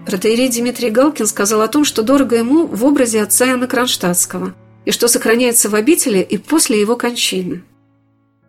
Протеерей 0.05 0.49
Дмитрий 0.49 0.91
Галкин 0.91 1.25
сказал 1.25 1.61
о 1.61 1.67
том, 1.67 1.83
что 1.83 2.03
дорого 2.03 2.35
ему 2.35 2.67
в 2.67 2.85
образе 2.85 3.23
отца 3.23 3.47
Иоанна 3.47 3.65
Кронштадтского, 3.65 4.53
и 4.85 4.91
что 4.91 5.07
сохраняется 5.07 5.67
в 5.67 5.73
обители 5.73 6.19
и 6.19 6.37
после 6.37 6.79
его 6.79 6.95
кончины– 6.95 7.63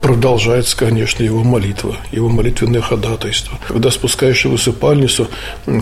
продолжается, 0.03 0.77
конечно, 0.77 1.23
его 1.23 1.45
молитва, 1.45 1.97
его 2.11 2.29
молитвенное 2.29 2.83
ходатайство. 2.83 3.59
Когда 3.69 3.91
спускаешься 3.91 4.49
в 4.49 4.55
усыпальницу, 4.55 5.29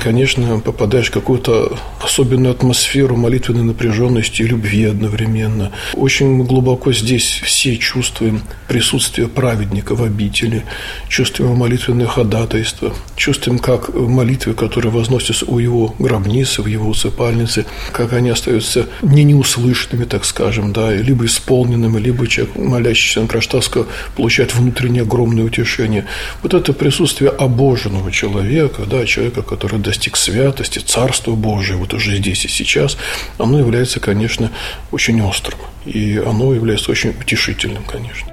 конечно, 0.00 0.60
попадаешь 0.60 1.08
в 1.08 1.12
какую-то 1.12 1.76
особенную 2.02 2.52
атмосферу 2.52 3.16
молитвенной 3.16 3.64
напряженности 3.64 4.42
и 4.42 4.46
любви 4.46 4.84
одновременно. 4.84 5.72
Очень 5.94 6.44
глубоко 6.44 6.92
здесь 6.92 7.40
все 7.42 7.76
чувствуем 7.78 8.42
присутствие 8.68 9.26
праведника 9.26 9.94
в 9.94 10.02
обители, 10.02 10.64
чувствуем 11.08 11.56
молитвенное 11.56 12.06
ходатайство, 12.06 12.94
чувствуем, 13.16 13.58
как 13.58 13.88
в 13.88 14.08
молитве, 14.08 14.52
которая 14.52 14.92
возносится 14.92 15.46
у 15.46 15.58
его 15.58 15.94
гробницы, 15.98 16.62
в 16.62 16.66
его 16.66 16.90
усыпальнице, 16.90 17.64
как 17.92 18.12
они 18.12 18.28
остаются 18.28 18.86
не 19.00 19.24
неуслышанными, 19.24 20.04
так 20.04 20.26
скажем, 20.26 20.74
да, 20.74 20.92
либо 20.92 21.24
исполненными, 21.24 21.98
либо 21.98 22.26
человек, 22.26 22.56
молящийся 22.56 23.22
на 23.22 23.26
Краштавского, 23.26 23.86
получает 24.16 24.54
внутреннее 24.54 25.02
огромное 25.02 25.44
утешение. 25.44 26.06
Вот 26.42 26.54
это 26.54 26.72
присутствие 26.72 27.30
обоженного 27.30 28.10
человека, 28.12 28.82
да, 28.86 29.06
человека, 29.06 29.42
который 29.42 29.78
достиг 29.78 30.16
святости, 30.16 30.78
Царства 30.78 31.32
Божия, 31.32 31.76
вот 31.76 31.94
уже 31.94 32.16
здесь 32.16 32.44
и 32.44 32.48
сейчас, 32.48 32.96
оно 33.38 33.58
является, 33.58 34.00
конечно, 34.00 34.50
очень 34.90 35.20
острым. 35.22 35.58
И 35.86 36.16
оно 36.18 36.52
является 36.54 36.90
очень 36.90 37.10
утешительным, 37.10 37.84
конечно. 37.84 38.28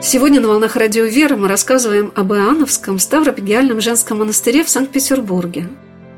Сегодня 0.00 0.40
на 0.40 0.48
«Волнах 0.48 0.74
Радио 0.74 1.04
Веры» 1.04 1.36
мы 1.36 1.46
рассказываем 1.46 2.12
об 2.16 2.32
Иоанновском 2.32 2.98
Ставропигиальном 2.98 3.80
женском 3.80 4.18
монастыре 4.18 4.64
в 4.64 4.68
Санкт-Петербурге. 4.68 5.68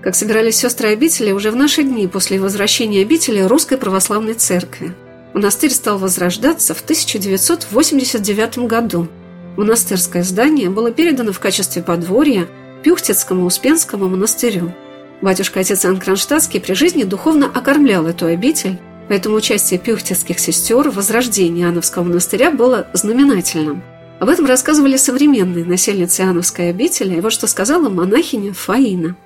Как 0.03 0.15
собирались 0.15 0.57
сестры 0.57 0.89
обители 0.89 1.33
уже 1.33 1.51
в 1.51 1.57
наши 1.57 1.83
дни 1.83 2.07
после 2.07 2.41
возвращения 2.41 3.03
обители 3.03 3.41
Русской 3.41 3.77
Православной 3.77 4.35
Церкви– 4.35 4.93
Монастырь 5.35 5.73
стал 5.73 5.99
возрождаться 5.99 6.75
в 6.75 6.81
1989 6.81 8.59
году. 8.69 9.09
Монастырское 9.57 10.23
здание 10.23 10.71
было 10.71 10.93
передано 10.93 11.33
в 11.33 11.41
качестве 11.41 11.83
подворья 11.83 12.47
Пюхтицкому 12.85 13.45
Успенскому 13.45 14.09
монастырю. 14.09 14.73
Батюшка 15.23 15.61
отец 15.61 15.85
Иоанн 15.85 15.99
Кронштадтский 15.99 16.61
при 16.61 16.75
жизни 16.75 17.03
духовно 17.03 17.51
окормлял 17.53 18.07
эту 18.07 18.27
обитель, 18.27 18.79
поэтому 19.09 19.35
участие 19.37 19.81
пюхтицких 19.81 20.39
сестер 20.39 20.89
в 20.89 20.95
возрождении 20.95 21.65
Иоанновского 21.65 22.05
монастыря 22.05 22.53
было 22.53 22.87
знаменательным. 22.93 23.83
Об 24.21 24.29
этом 24.29 24.47
рассказывали 24.47 24.97
современные 24.97 25.65
насельницы 25.65 26.23
Иоанновской 26.23 26.71
обители, 26.71 27.17
и 27.17 27.21
вот 27.21 27.33
что 27.33 27.49
сказала 27.49 27.89
монахиня 27.89 28.53
Фаина– 28.53 29.17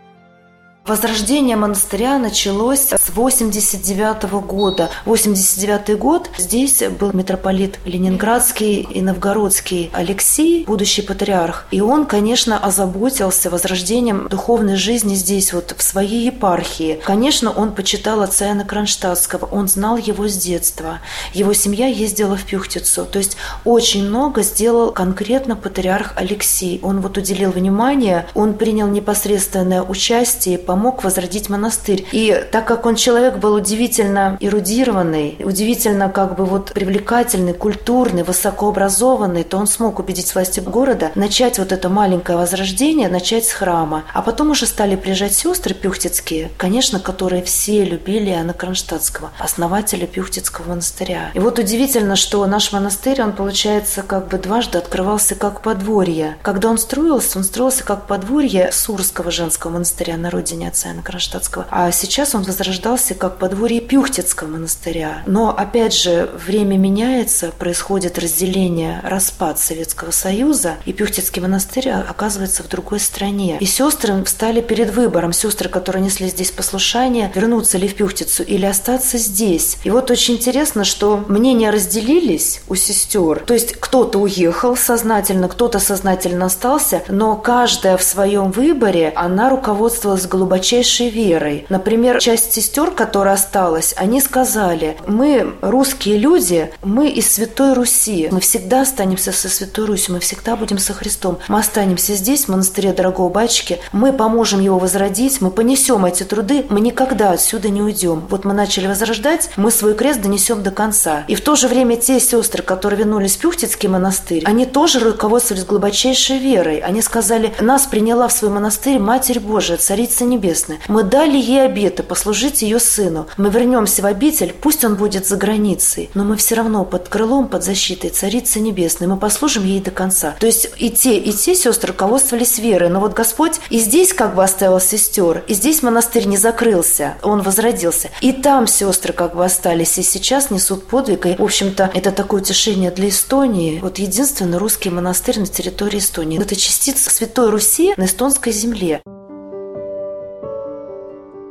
Возрождение 0.88 1.54
монастыря 1.54 2.18
началось 2.18 2.94
с 2.94 3.10
89 3.10 4.22
года. 4.46 4.88
89 5.04 5.98
год 5.98 6.30
здесь 6.38 6.82
был 6.98 7.12
митрополит 7.12 7.78
Ленинградский 7.84 8.80
и 8.80 9.02
Новгородский 9.02 9.90
Алексей, 9.92 10.64
будущий 10.64 11.02
патриарх. 11.02 11.66
И 11.70 11.82
он, 11.82 12.06
конечно, 12.06 12.58
озаботился 12.58 13.50
возрождением 13.50 14.28
духовной 14.28 14.76
жизни 14.76 15.14
здесь, 15.14 15.52
вот 15.52 15.74
в 15.76 15.82
своей 15.82 16.24
епархии. 16.24 16.98
Конечно, 17.04 17.50
он 17.52 17.74
почитал 17.74 18.22
отца 18.22 18.46
Иоанна 18.46 18.64
Кронштадтского, 18.64 19.44
он 19.44 19.68
знал 19.68 19.98
его 19.98 20.26
с 20.26 20.38
детства. 20.38 21.00
Его 21.34 21.52
семья 21.52 21.86
ездила 21.86 22.34
в 22.34 22.44
Пюхтицу. 22.44 23.04
То 23.04 23.18
есть 23.18 23.36
очень 23.66 24.08
много 24.08 24.42
сделал 24.42 24.92
конкретно 24.92 25.54
патриарх 25.54 26.14
Алексей. 26.16 26.80
Он 26.82 27.02
вот 27.02 27.18
уделил 27.18 27.50
внимание, 27.50 28.26
он 28.34 28.54
принял 28.54 28.86
непосредственное 28.86 29.82
участие, 29.82 30.56
помог 30.56 30.77
помог 30.78 31.02
возродить 31.02 31.48
монастырь. 31.48 32.06
И 32.12 32.44
так 32.52 32.64
как 32.64 32.86
он 32.86 32.94
человек 32.94 33.38
был 33.38 33.54
удивительно 33.54 34.36
эрудированный, 34.38 35.36
удивительно 35.40 36.08
как 36.08 36.36
бы 36.36 36.44
вот 36.44 36.70
привлекательный, 36.72 37.52
культурный, 37.52 38.22
высокообразованный, 38.22 39.42
то 39.42 39.56
он 39.58 39.66
смог 39.66 39.98
убедить 39.98 40.32
власти 40.32 40.60
города 40.60 41.10
начать 41.16 41.58
вот 41.58 41.72
это 41.72 41.88
маленькое 41.88 42.38
возрождение, 42.38 43.08
начать 43.08 43.44
с 43.44 43.50
храма. 43.50 44.04
А 44.14 44.22
потом 44.22 44.52
уже 44.52 44.66
стали 44.66 44.94
приезжать 44.94 45.34
сестры 45.34 45.74
пюхтицкие, 45.74 46.52
конечно, 46.56 47.00
которые 47.00 47.42
все 47.42 47.84
любили 47.84 48.30
Иоанна 48.30 48.52
Кронштадтского, 48.52 49.32
основателя 49.40 50.06
Пюхтицкого 50.06 50.68
монастыря. 50.68 51.32
И 51.34 51.40
вот 51.40 51.58
удивительно, 51.58 52.14
что 52.14 52.46
наш 52.46 52.70
монастырь, 52.70 53.20
он, 53.20 53.32
получается, 53.32 54.02
как 54.02 54.28
бы 54.28 54.38
дважды 54.38 54.78
открывался 54.78 55.34
как 55.34 55.60
подворье. 55.60 56.36
Когда 56.42 56.68
он 56.68 56.78
строился, 56.78 57.38
он 57.38 57.42
строился 57.42 57.82
как 57.82 58.06
подворье 58.06 58.70
Сурского 58.70 59.32
женского 59.32 59.72
монастыря 59.72 60.16
на 60.16 60.30
родине 60.30 60.67
отца 60.68 60.88
Иоанна 60.88 61.02
Кронштадтского. 61.02 61.66
А 61.70 61.90
сейчас 61.92 62.34
он 62.34 62.42
возрождался 62.42 63.14
как 63.14 63.38
подворье 63.38 63.80
Пюхтицкого 63.80 64.48
монастыря. 64.48 65.22
Но, 65.26 65.50
опять 65.50 65.94
же, 65.94 66.30
время 66.46 66.76
меняется, 66.76 67.52
происходит 67.58 68.18
разделение, 68.18 69.00
распад 69.04 69.58
Советского 69.58 70.10
Союза, 70.10 70.76
и 70.84 70.92
Пюхтицкий 70.92 71.42
монастырь 71.42 71.90
оказывается 71.90 72.62
в 72.62 72.68
другой 72.68 73.00
стране. 73.00 73.58
И 73.60 73.66
сестры 73.66 74.22
встали 74.24 74.60
перед 74.60 74.94
выбором. 74.94 75.32
Сестры, 75.32 75.68
которые 75.68 76.02
несли 76.04 76.28
здесь 76.28 76.50
послушание, 76.50 77.30
вернуться 77.34 77.78
ли 77.78 77.88
в 77.88 77.94
Пюхтицу 77.94 78.42
или 78.42 78.66
остаться 78.66 79.18
здесь. 79.18 79.76
И 79.84 79.90
вот 79.90 80.10
очень 80.10 80.34
интересно, 80.34 80.84
что 80.84 81.24
мнения 81.28 81.70
разделились 81.70 82.60
у 82.68 82.74
сестер. 82.74 83.40
То 83.40 83.54
есть 83.54 83.74
кто-то 83.78 84.18
уехал 84.18 84.76
сознательно, 84.76 85.48
кто-то 85.48 85.78
сознательно 85.78 86.46
остался, 86.46 87.02
но 87.08 87.36
каждая 87.36 87.96
в 87.96 88.02
своем 88.02 88.50
выборе, 88.50 89.12
она 89.14 89.50
руководствовалась 89.50 90.26
глубочайшей 90.26 90.57
глубочайшей 90.58 91.08
верой. 91.08 91.66
Например, 91.68 92.18
часть 92.18 92.52
сестер, 92.52 92.90
которая 92.90 93.34
осталась, 93.34 93.94
они 93.96 94.20
сказали, 94.20 94.96
мы 95.06 95.54
русские 95.60 96.18
люди, 96.18 96.72
мы 96.82 97.08
из 97.08 97.32
Святой 97.32 97.74
Руси, 97.74 98.28
мы 98.32 98.40
всегда 98.40 98.82
останемся 98.82 99.30
со 99.30 99.48
Святой 99.48 99.86
Русью, 99.86 100.14
мы 100.14 100.20
всегда 100.20 100.56
будем 100.56 100.78
со 100.78 100.94
Христом. 100.94 101.38
Мы 101.46 101.60
останемся 101.60 102.14
здесь, 102.14 102.44
в 102.44 102.48
монастыре 102.48 102.92
дорогого 102.92 103.28
батюшки, 103.28 103.78
мы 103.92 104.12
поможем 104.12 104.60
его 104.60 104.78
возродить, 104.78 105.40
мы 105.40 105.50
понесем 105.50 106.04
эти 106.04 106.24
труды, 106.24 106.66
мы 106.68 106.80
никогда 106.80 107.30
отсюда 107.30 107.68
не 107.68 107.80
уйдем. 107.80 108.26
Вот 108.28 108.44
мы 108.44 108.52
начали 108.52 108.88
возрождать, 108.88 109.50
мы 109.56 109.70
свой 109.70 109.94
крест 109.94 110.20
донесем 110.20 110.64
до 110.64 110.72
конца. 110.72 111.24
И 111.28 111.36
в 111.36 111.40
то 111.40 111.54
же 111.54 111.68
время 111.68 111.96
те 111.96 112.18
сестры, 112.18 112.64
которые 112.64 112.98
вернулись 112.98 113.36
в 113.36 113.38
Пюхтицкий 113.38 113.88
монастырь, 113.88 114.42
они 114.44 114.66
тоже 114.66 114.98
руководствовались 114.98 115.64
глубочайшей 115.64 116.38
верой. 116.38 116.78
Они 116.78 117.00
сказали, 117.00 117.54
нас 117.60 117.86
приняла 117.86 118.26
в 118.26 118.32
свой 118.32 118.50
монастырь 118.50 118.98
Матерь 118.98 119.38
Божия, 119.38 119.76
Царица 119.76 120.24
Небесная, 120.24 120.37
Небесное. 120.38 120.78
Мы 120.86 121.02
дали 121.02 121.36
ей 121.36 121.64
обеты 121.64 122.02
послужить 122.02 122.62
ее 122.62 122.78
сыну. 122.78 123.26
Мы 123.36 123.50
вернемся 123.50 124.02
в 124.02 124.06
обитель, 124.06 124.54
пусть 124.60 124.84
он 124.84 124.94
будет 124.94 125.26
за 125.26 125.36
границей, 125.36 126.10
но 126.14 126.22
мы 126.22 126.36
все 126.36 126.54
равно 126.54 126.84
под 126.84 127.08
крылом, 127.08 127.48
под 127.48 127.64
защитой 127.64 128.10
Царицы 128.10 128.60
Небесной. 128.60 129.08
Мы 129.08 129.16
послужим 129.16 129.64
ей 129.64 129.80
до 129.80 129.90
конца. 129.90 130.36
То 130.38 130.46
есть 130.46 130.70
и 130.78 130.90
те, 130.90 131.18
и 131.18 131.32
те 131.32 131.54
сестры 131.54 131.88
руководствовались 131.88 132.58
верой. 132.58 132.88
Но 132.88 133.00
вот 133.00 133.14
Господь 133.14 133.60
и 133.68 133.78
здесь 133.78 134.12
как 134.12 134.36
бы 134.36 134.44
оставил 134.44 134.80
сестер, 134.80 135.44
и 135.48 135.54
здесь 135.54 135.82
монастырь 135.82 136.26
не 136.26 136.36
закрылся, 136.36 137.16
он 137.22 137.42
возродился. 137.42 138.10
И 138.20 138.32
там 138.32 138.68
сестры 138.68 139.12
как 139.12 139.34
бы 139.34 139.44
остались, 139.44 139.98
и 139.98 140.02
сейчас 140.02 140.50
несут 140.50 140.86
подвиг. 140.86 141.26
И, 141.26 141.34
в 141.34 141.42
общем-то, 141.42 141.90
это 141.92 142.12
такое 142.12 142.42
утешение 142.42 142.92
для 142.92 143.08
Эстонии. 143.08 143.80
Вот 143.80 143.98
единственный 143.98 144.58
русский 144.58 144.90
монастырь 144.90 145.40
на 145.40 145.46
территории 145.46 145.98
Эстонии. 145.98 146.40
Это 146.40 146.54
частица 146.54 147.10
Святой 147.10 147.50
Руси 147.50 147.94
на 147.96 148.04
эстонской 148.04 148.52
земле. 148.52 149.02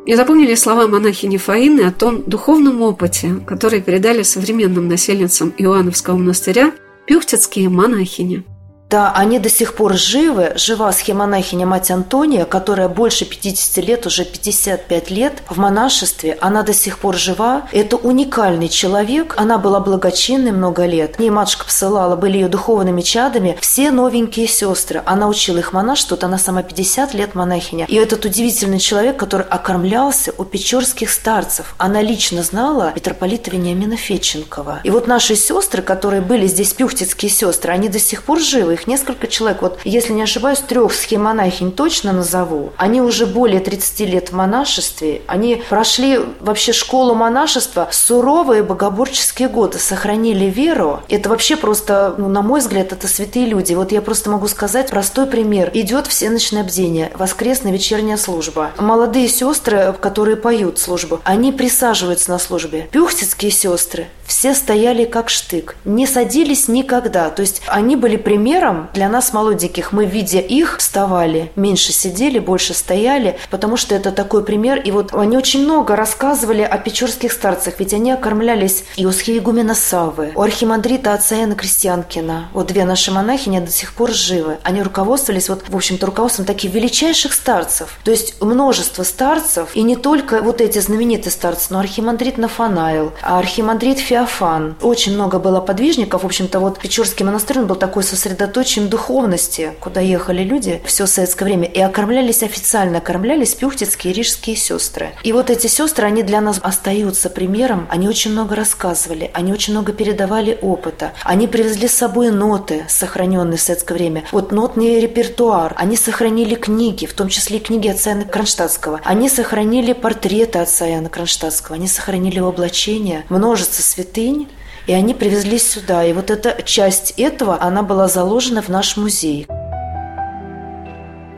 И 0.08 0.16
запомнили 0.16 0.56
слова 0.56 0.88
монахини 0.88 1.36
Фаины 1.38 1.82
о 1.82 1.92
том 1.92 2.24
духовном 2.26 2.82
опыте, 2.82 3.36
который 3.46 3.82
передали 3.82 4.24
современным 4.24 4.88
насельницам 4.88 5.54
Иоанновского 5.58 6.18
монастыря 6.18 6.72
пюхтицкие 7.06 7.68
монахини– 7.70 8.44
да, 8.90 9.12
они 9.14 9.38
до 9.40 9.50
сих 9.50 9.76
пор 9.76 9.96
живы. 9.96 10.54
Жива 10.56 10.92
схемонахиня 10.94 11.66
мать 11.66 11.92
Антония, 11.92 12.46
которая 12.46 12.88
больше 12.88 13.26
50 13.26 13.84
лет, 13.84 14.06
уже 14.06 14.24
55 14.24 15.12
лет 15.12 15.44
в 15.50 15.58
монашестве. 15.58 16.38
Она 16.40 16.64
до 16.64 16.74
сих 16.74 17.00
пор 17.00 17.16
жива. 17.18 17.68
Это 17.74 17.98
уникальный 17.98 18.70
человек. 18.70 19.34
Она 19.36 19.58
была 19.58 19.82
благочинной 19.82 20.52
много 20.52 20.86
лет. 20.86 21.20
Ей 21.20 21.30
матушка 21.30 21.66
посылала, 21.66 22.16
были 22.16 22.38
ее 22.38 22.48
духовными 22.48 23.02
чадами. 23.02 23.58
Все 23.60 23.92
новенькие 23.92 24.48
сестры. 24.48 25.04
Она 25.06 25.28
учила 25.28 25.58
их 25.58 25.74
монашеству. 25.74 26.16
Вот 26.16 26.24
она 26.24 26.38
сама 26.38 26.64
50 26.64 27.14
лет 27.14 27.36
монахиня. 27.36 27.86
И 27.90 27.96
этот 27.96 28.24
удивительный 28.24 28.80
человек, 28.80 29.18
который 29.18 29.46
окормлялся 29.48 30.34
у 30.38 30.46
печорских 30.46 31.10
старцев. 31.10 31.76
Она 31.78 32.02
лично 32.02 32.42
знала 32.42 32.94
митрополита 32.96 33.52
Вениамина 33.52 33.98
Феченкова. 33.98 34.80
И 34.86 34.90
вот 34.92 35.08
наши 35.08 35.36
сестры, 35.36 35.82
которые 35.82 36.22
были 36.22 36.48
здесь, 36.48 36.72
пюхтицкие 36.72 37.30
сестры, 37.30 37.74
они 37.74 37.90
до 37.90 38.00
сих 38.00 38.24
пор 38.24 38.40
живы 38.40 38.77
их 38.78 38.88
несколько 38.88 39.28
человек. 39.28 39.62
Вот, 39.62 39.80
если 39.84 40.14
не 40.14 40.22
ошибаюсь, 40.22 40.60
трех 40.60 40.94
схемонахинь 40.94 41.72
точно 41.72 42.14
назову. 42.14 42.72
Они 42.78 43.02
уже 43.02 43.26
более 43.26 43.60
30 43.60 44.00
лет 44.02 44.30
в 44.30 44.36
монашестве. 44.36 45.22
Они 45.28 45.64
прошли 45.70 46.20
вообще 46.40 46.74
школу 46.74 47.16
монашества, 47.16 47.90
суровые 47.92 48.64
богоборческие 48.64 49.50
годы, 49.50 49.80
сохранили 49.80 50.46
веру. 50.46 51.02
Это 51.10 51.30
вообще 51.30 51.56
просто, 51.56 52.16
ну, 52.18 52.30
на 52.30 52.42
мой 52.42 52.60
взгляд, 52.60 52.92
это 52.94 53.08
святые 53.08 53.48
люди. 53.48 53.74
Вот 53.74 53.92
я 53.92 54.02
просто 54.02 54.30
могу 54.30 54.48
сказать 54.48 54.90
простой 54.90 55.26
пример. 55.26 55.72
Идет 55.74 56.08
всеночное 56.08 56.64
бдение, 56.64 57.12
воскресная 57.16 57.72
вечерняя 57.72 58.18
служба. 58.18 58.72
Молодые 58.78 59.28
сестры, 59.28 59.96
которые 60.00 60.38
поют 60.38 60.80
службу, 60.80 61.20
они 61.24 61.52
присаживаются 61.52 62.30
на 62.32 62.40
службе. 62.40 62.88
Пюхтицкие 62.92 63.52
сестры 63.52 64.08
все 64.28 64.54
стояли 64.54 65.06
как 65.06 65.30
штык, 65.30 65.76
не 65.86 66.06
садились 66.06 66.68
никогда. 66.68 67.30
То 67.30 67.42
есть 67.42 67.62
они 67.68 67.96
были 67.96 68.18
примером 68.18 68.67
для 68.94 69.10
нас 69.10 69.34
молоденьких. 69.34 69.92
Мы, 69.92 70.06
видя 70.06 70.40
их, 70.40 70.78
вставали, 70.78 71.52
меньше 71.56 71.92
сидели, 71.92 72.40
больше 72.40 72.74
стояли, 72.74 73.38
потому 73.50 73.78
что 73.78 73.96
это 73.96 74.12
такой 74.12 74.44
пример. 74.44 74.80
И 74.80 74.92
вот 74.92 75.14
они 75.14 75.38
очень 75.38 75.64
много 75.64 75.96
рассказывали 75.96 76.62
о 76.62 76.78
печорских 76.78 77.32
старцах, 77.32 77.76
ведь 77.80 77.94
они 77.94 78.12
окормлялись 78.12 78.84
и 78.96 79.06
у 79.06 79.12
схиегумена 79.12 79.76
Савы, 79.76 80.32
у 80.36 80.42
архимандрита 80.42 81.14
отца 81.14 81.36
Яна 81.36 81.56
Крестьянкина. 81.56 82.50
Вот 82.54 82.68
две 82.68 82.86
наши 82.86 83.12
монахини 83.12 83.60
до 83.60 83.72
сих 83.72 83.94
пор 83.94 84.12
живы. 84.12 84.58
Они 84.64 84.82
руководствовались, 84.82 85.50
вот, 85.50 85.64
в 85.68 85.76
общем-то, 85.76 86.06
руководством 86.06 86.46
таких 86.46 86.74
величайших 86.74 87.34
старцев. 87.34 87.98
То 88.04 88.12
есть 88.12 88.42
множество 88.42 89.04
старцев, 89.04 89.70
и 89.74 89.82
не 89.84 89.96
только 89.96 90.42
вот 90.42 90.62
эти 90.62 90.80
знаменитые 90.80 91.32
старцы, 91.32 91.68
но 91.70 91.80
архимандрит 91.80 92.38
Нафанаил, 92.38 93.14
архимандрит 93.22 94.00
Феофан. 94.00 94.76
Очень 94.82 95.14
много 95.14 95.40
было 95.40 95.62
подвижников. 95.62 96.24
В 96.24 96.26
общем-то, 96.26 96.60
вот 96.60 96.80
Печорский 96.80 97.26
монастырь 97.26 97.60
он 97.60 97.68
был 97.68 97.76
такой 97.76 98.04
сосредоточен 98.04 98.57
духовности, 98.90 99.74
куда 99.80 100.02
ехали 100.02 100.44
люди 100.44 100.82
все 100.86 101.06
советское 101.06 101.46
время. 101.46 101.68
И 101.68 101.80
окормлялись 101.80 102.44
официально, 102.44 103.00
окормлялись 103.00 103.56
пюхтицкие 103.56 104.14
и 104.14 104.16
рижские 104.16 104.56
сестры. 104.56 105.12
И 105.24 105.34
вот 105.34 105.50
эти 105.50 105.68
сестры, 105.68 106.08
они 106.08 106.24
для 106.24 106.42
нас 106.42 106.60
остаются 106.62 107.30
примером. 107.30 107.88
Они 107.90 108.08
очень 108.08 108.32
много 108.32 108.56
рассказывали, 108.56 109.32
они 109.34 109.54
очень 109.54 109.74
много 109.74 109.94
передавали 109.94 110.58
опыта. 110.62 111.14
Они 111.24 111.48
привезли 111.48 111.88
с 111.88 111.94
собой 111.94 112.32
ноты, 112.32 112.86
сохраненные 112.88 113.58
в 113.58 113.62
советское 113.62 113.94
время. 113.96 114.24
Вот 114.32 114.52
нотный 114.52 115.00
репертуар. 115.00 115.74
Они 115.78 115.96
сохранили 115.96 116.56
книги, 116.56 117.06
в 117.06 117.14
том 117.14 117.30
числе 117.30 117.58
и 117.58 117.60
книги 117.60 117.88
отца 117.88 118.12
Яна 118.12 118.26
Кронштадтского. 118.26 119.02
Они 119.04 119.30
сохранили 119.30 119.94
портреты 119.94 120.60
отца 120.60 120.86
Яна 120.86 121.10
Кронштадтского. 121.10 121.76
Они 121.76 121.88
сохранили 121.88 122.38
его 122.38 122.50
облачение. 122.50 123.26
Множество 123.30 123.82
святынь, 123.82 124.48
и 124.88 124.94
они 124.94 125.14
привезлись 125.14 125.70
сюда. 125.70 126.04
И 126.06 126.14
вот 126.14 126.32
эта 126.32 126.62
часть 126.64 127.14
этого, 127.18 127.62
она 127.62 127.84
была 127.84 128.08
заложена 128.08 128.62
в 128.62 128.70
наш 128.70 128.98
музей. 128.98 129.46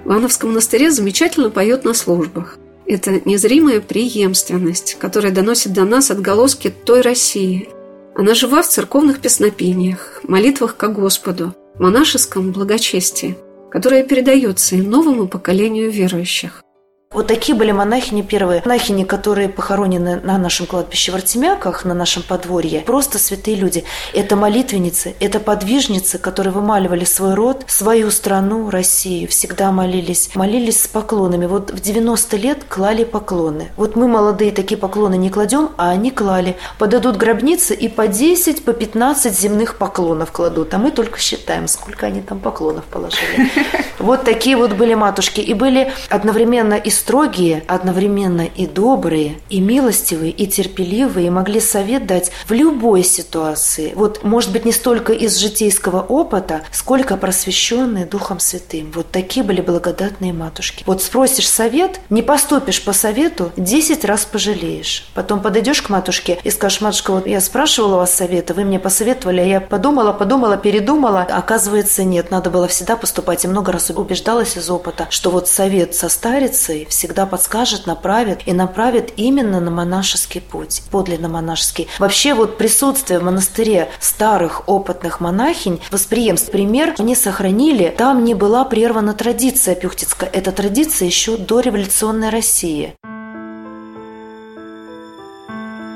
В 0.06 0.08
Ивановском 0.08 0.50
монастыре 0.50 0.92
замечательно 0.92 1.50
поет 1.50 1.84
на 1.84 1.94
службах. 1.94 2.58
Это 2.86 3.22
незримая 3.26 3.82
преемственность, 3.82 4.96
которая 5.00 5.32
доносит 5.32 5.74
до 5.74 5.86
нас 5.86 6.10
отголоски 6.10 6.70
той 6.70 7.02
России. 7.02 7.70
Она 8.16 8.34
жива 8.34 8.64
в 8.64 8.68
церковных 8.68 9.20
песнопениях, 9.20 10.22
молитвах 10.24 10.76
ко 10.76 10.88
Господу, 10.88 11.54
монашеском 11.78 12.52
благочестии, 12.52 13.38
которое 13.70 14.04
передается 14.04 14.76
и 14.76 14.82
новому 14.82 15.28
поколению 15.28 15.92
верующих. 15.92 16.64
Вот 17.12 17.26
такие 17.26 17.58
были 17.58 17.72
монахини 17.72 18.22
первые. 18.22 18.62
Монахини, 18.64 19.04
которые 19.04 19.50
похоронены 19.50 20.20
на 20.22 20.38
нашем 20.38 20.68
кладбище 20.68 21.12
в 21.12 21.16
Артемяках, 21.16 21.84
на 21.84 21.96
нашем 21.96 22.22
подворье. 22.22 22.82
Просто 22.82 23.18
святые 23.18 23.58
люди. 23.58 23.84
Это 24.14 24.36
молитвенницы, 24.36 25.16
это 25.20 25.40
подвижницы, 25.40 26.20
которые 26.20 26.54
вымаливали 26.54 27.06
свой 27.06 27.34
род, 27.34 27.64
свою 27.66 28.12
страну, 28.12 28.70
Россию. 28.70 29.28
Всегда 29.28 29.72
молились. 29.72 30.30
Молились 30.36 30.84
с 30.84 30.88
поклонами. 30.88 31.48
Вот 31.48 31.72
в 31.72 31.80
90 31.80 32.38
лет 32.38 32.64
клали 32.70 33.06
поклоны. 33.06 33.72
Вот 33.76 33.96
мы, 33.96 34.08
молодые, 34.08 34.52
такие 34.52 34.78
поклоны 34.78 35.18
не 35.18 35.32
кладем, 35.32 35.72
а 35.78 35.90
они 35.90 36.12
клали. 36.12 36.58
Подадут 36.78 37.18
гробницы 37.18 37.74
и 37.74 37.88
по 37.88 38.08
10, 38.08 38.64
по 38.64 38.74
15 38.74 39.34
земных 39.34 39.80
поклонов 39.80 40.32
кладут. 40.32 40.76
А 40.76 40.78
мы 40.78 40.92
только 40.92 41.18
считаем, 41.18 41.68
сколько 41.68 42.06
они 42.06 42.22
там 42.22 42.40
поклонов 42.40 42.86
положили. 42.86 43.50
Вот 43.98 44.24
такие 44.24 44.56
вот 44.56 44.74
были 44.74 44.94
матушки. 44.94 45.42
И 45.42 45.54
были 45.54 45.92
одновременно 46.10 46.76
и 46.76 46.90
строгие, 47.00 47.64
одновременно 47.68 48.42
и 48.42 48.68
добрые, 48.68 49.40
и 49.50 49.60
милостивые, 49.62 50.32
и 50.32 50.46
терпеливые, 50.48 51.28
и 51.28 51.30
могли 51.30 51.60
совет 51.60 52.06
дать 52.06 52.32
в 52.48 52.52
любой 52.52 53.04
ситуации. 53.04 53.94
Вот, 53.96 54.24
может 54.24 54.52
быть, 54.52 54.66
не 54.66 54.72
столько 54.72 55.14
из 55.14 55.38
житейского 55.38 56.02
опыта, 56.02 56.62
сколько 56.72 57.18
просвещенные 57.18 58.06
Духом 58.06 58.40
Святым. 58.40 58.92
Вот 58.94 59.12
такие 59.12 59.46
были 59.46 59.62
благодатные 59.62 60.34
матушки. 60.34 60.84
Вот 60.86 61.02
спросишь 61.02 61.48
совет, 61.48 62.02
не 62.10 62.22
поступишь 62.22 62.84
по 62.84 62.94
совету, 62.94 63.52
10 63.56 64.06
раз 64.06 64.26
пожалеешь. 64.26 65.10
Потом 65.14 65.42
подойдешь 65.42 65.82
к 65.82 65.90
матушке 65.90 66.38
и 66.44 66.52
скажешь, 66.52 66.82
матушка, 66.82 67.12
вот 67.12 67.28
я 67.28 67.40
спрашивала 67.42 67.98
вас 67.98 68.14
совета, 68.14 68.54
вы 68.54 68.66
мне 68.66 68.80
посоветовали, 68.80 69.40
а 69.40 69.46
я 69.46 69.62
подумала, 69.62 70.12
подумала, 70.12 70.58
передумала. 70.58 71.22
Оказывается, 71.22 72.04
нет, 72.04 72.30
надо 72.30 72.50
было 72.50 72.68
всегда 72.68 72.98
поступать. 72.98 73.46
И 73.46 73.48
много 73.48 73.72
раз 73.72 73.90
убеждалась 73.90 74.58
из 74.58 74.70
опыта, 74.70 75.08
что 75.10 75.30
вот 75.32 75.48
совет 75.48 75.96
со 75.96 76.10
старицей 76.10 76.89
всегда 76.90 77.26
подскажет, 77.26 77.88
направит 77.88 78.42
и 78.46 78.54
направит 78.54 79.14
именно 79.16 79.60
на 79.60 79.72
монашеский 79.72 80.42
путь, 80.42 80.82
подлинно 80.92 81.30
монашеский. 81.30 81.88
Вообще 82.00 82.34
вот 82.34 82.58
присутствие 82.58 83.20
в 83.20 83.24
монастыре 83.24 83.90
старых 84.00 84.68
опытных 84.68 85.20
монахинь, 85.22 85.80
восприемств 85.92 86.52
пример, 86.52 86.96
они 86.98 87.16
сохранили, 87.16 87.94
там 87.98 88.24
не 88.24 88.34
была 88.34 88.66
прервана 88.66 89.14
традиция 89.14 89.76
пюхтицкая. 89.76 90.30
Эта 90.32 90.52
традиция 90.52 91.06
еще 91.06 91.38
до 91.38 91.60
революционной 91.60 92.30
России. 92.30 92.96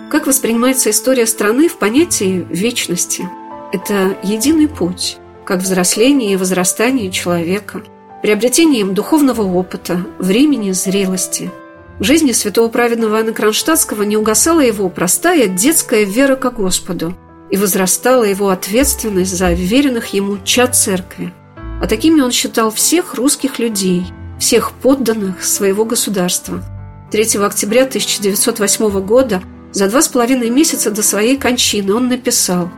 Как 0.10 0.28
воспринимается 0.28 0.92
история 0.92 1.26
страны 1.26 1.68
в 1.68 1.80
понятии 1.80 2.46
вечности? 2.50 3.28
Это 3.72 4.16
единый 4.22 4.68
путь, 4.68 5.18
как 5.44 5.62
взросление 5.62 6.34
и 6.34 6.38
возрастание 6.38 7.10
человека– 7.10 7.82
приобретением 8.24 8.94
духовного 8.94 9.42
опыта, 9.42 10.06
времени, 10.18 10.72
зрелости. 10.72 11.52
В 12.00 12.06
жизни 12.06 12.32
святого 12.32 12.70
праведного 12.70 13.18
Иоанна 13.18 13.34
Кронштадтского 13.34 14.04
не 14.04 14.16
угасала 14.16 14.62
его 14.62 14.88
простая 14.88 15.48
детская 15.48 16.06
вера 16.06 16.38
ко 16.38 16.50
Господу 16.50 17.18
и 17.52 17.58
возрастала 17.58 18.24
его 18.24 18.48
ответственность 18.48 19.36
за 19.36 19.52
веренных 19.52 20.14
ему 20.14 20.38
чад 20.46 20.74
церкви. 20.74 21.34
А 21.82 21.86
такими 21.86 22.22
он 22.22 22.32
считал 22.32 22.72
всех 22.72 23.16
русских 23.16 23.60
людей, 23.60 24.06
всех 24.40 24.72
подданных 24.72 25.44
своего 25.44 25.84
государства. 25.84 26.64
3 27.12 27.42
октября 27.44 27.84
1908 27.84 29.02
года, 29.02 29.44
за 29.74 29.90
два 29.90 30.02
с 30.02 30.08
половиной 30.08 30.50
месяца 30.50 30.92
до 30.92 31.04
своей 31.04 31.36
кончины, 31.36 31.94
он 31.94 32.08
написал 32.08 32.72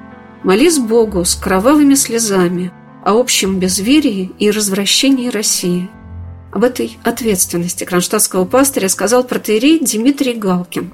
«Молись 0.44 0.80
Богу 0.80 1.24
с 1.24 1.36
кровавыми 1.36 1.94
слезами, 1.94 2.72
о 3.06 3.20
общем 3.20 3.60
безверии 3.60 4.32
и 4.40 4.50
развращении 4.50 5.30
России. 5.30 5.88
Об 6.52 6.64
этой 6.64 6.98
ответственности 7.04 7.84
кронштадтского 7.84 8.46
пастыря 8.46 8.90
сказал 8.90 9.24
протеерей 9.24 9.80
Дмитрий 9.80 10.34
Галкин. 10.34 10.92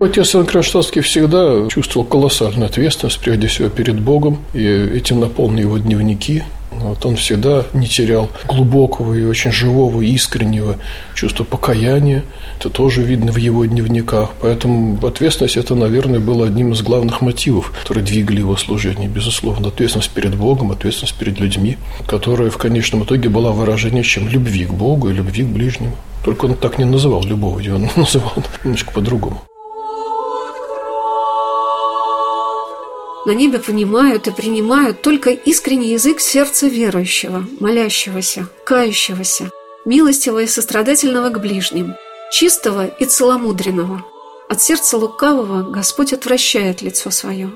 Отец 0.00 0.34
Иван 0.34 0.46
Кронштадтский 0.46 1.02
всегда 1.02 1.68
чувствовал 1.68 2.06
колоссальную 2.06 2.66
ответственность, 2.66 3.20
прежде 3.20 3.48
всего, 3.48 3.68
перед 3.68 4.00
Богом, 4.00 4.38
и 4.54 4.64
этим 4.64 5.20
наполнены 5.20 5.60
его 5.60 5.76
дневники, 5.76 6.44
вот 6.70 7.04
он 7.06 7.16
всегда 7.16 7.64
не 7.72 7.86
терял 7.86 8.28
глубокого 8.46 9.14
и 9.14 9.24
очень 9.24 9.52
живого, 9.52 10.00
искреннего 10.00 10.76
чувства 11.14 11.44
покаяния. 11.44 12.24
Это 12.58 12.70
тоже 12.70 13.02
видно 13.02 13.32
в 13.32 13.36
его 13.36 13.64
дневниках. 13.64 14.30
Поэтому 14.40 14.98
ответственность– 15.06 15.56
это, 15.56 15.74
наверное, 15.74 16.20
было 16.20 16.46
одним 16.46 16.72
из 16.72 16.82
главных 16.82 17.20
мотивов, 17.20 17.72
которые 17.82 18.04
двигали 18.04 18.40
его 18.40 18.56
служение. 18.56 19.08
Безусловно, 19.08 19.68
ответственность 19.68 20.10
перед 20.10 20.34
Богом, 20.36 20.72
ответственность 20.72 21.14
перед 21.14 21.40
людьми, 21.40 21.78
которая 22.06 22.50
в 22.50 22.58
конечном 22.58 23.04
итоге 23.04 23.28
была 23.28 23.52
выражением 23.52 24.04
чем 24.04 24.28
любви 24.28 24.64
к 24.64 24.72
Богу 24.72 25.10
и 25.10 25.12
любви 25.12 25.44
к 25.44 25.48
ближнему. 25.48 25.96
Только 26.24 26.46
он 26.46 26.54
так 26.56 26.78
не 26.78 26.84
называл 26.84 27.22
любовью, 27.22 27.76
он 27.76 27.88
называл 27.96 28.34
немножко 28.64 28.90
по-другому. 28.92 29.47
На 33.26 33.32
небе 33.32 33.58
понимают 33.58 34.26
и 34.26 34.30
принимают 34.30 35.02
только 35.02 35.30
искренний 35.30 35.92
язык 35.92 36.20
сердца 36.20 36.66
верующего, 36.66 37.44
молящегося, 37.60 38.48
кающегося, 38.64 39.50
милостивого 39.84 40.40
и 40.40 40.46
сострадательного 40.46 41.30
к 41.30 41.40
ближним, 41.40 41.94
чистого 42.30 42.86
и 42.86 43.04
целомудренного. 43.04 44.04
От 44.48 44.62
сердца 44.62 44.96
лукавого 44.96 45.70
Господь 45.70 46.12
отвращает 46.12 46.80
лицо 46.80 47.10
свое. 47.10 47.50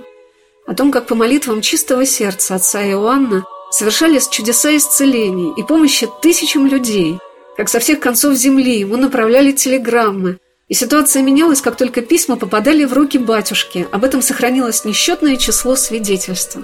О 0.66 0.74
том, 0.74 0.92
как 0.92 1.06
по 1.06 1.14
молитвам 1.14 1.62
чистого 1.62 2.04
сердца 2.06 2.56
отца 2.56 2.82
Иоанна 2.84 3.44
совершались 3.70 4.28
чудеса 4.28 4.76
исцелений 4.76 5.52
и 5.56 5.62
помощи 5.62 6.08
тысячам 6.20 6.66
людей, 6.66 7.18
как 7.56 7.68
со 7.68 7.80
всех 7.80 8.00
концов 8.00 8.34
земли 8.34 8.78
ему 8.78 8.96
направляли 8.96 9.52
телеграммы, 9.52 10.38
и 10.72 10.74
ситуация 10.74 11.22
менялась, 11.22 11.60
как 11.60 11.76
только 11.76 12.00
письма 12.00 12.36
попадали 12.38 12.86
в 12.86 12.94
руки 12.94 13.18
батюшки. 13.18 13.86
Об 13.92 14.04
этом 14.04 14.22
сохранилось 14.22 14.86
несчетное 14.86 15.36
число 15.36 15.76
свидетельств. 15.76 16.56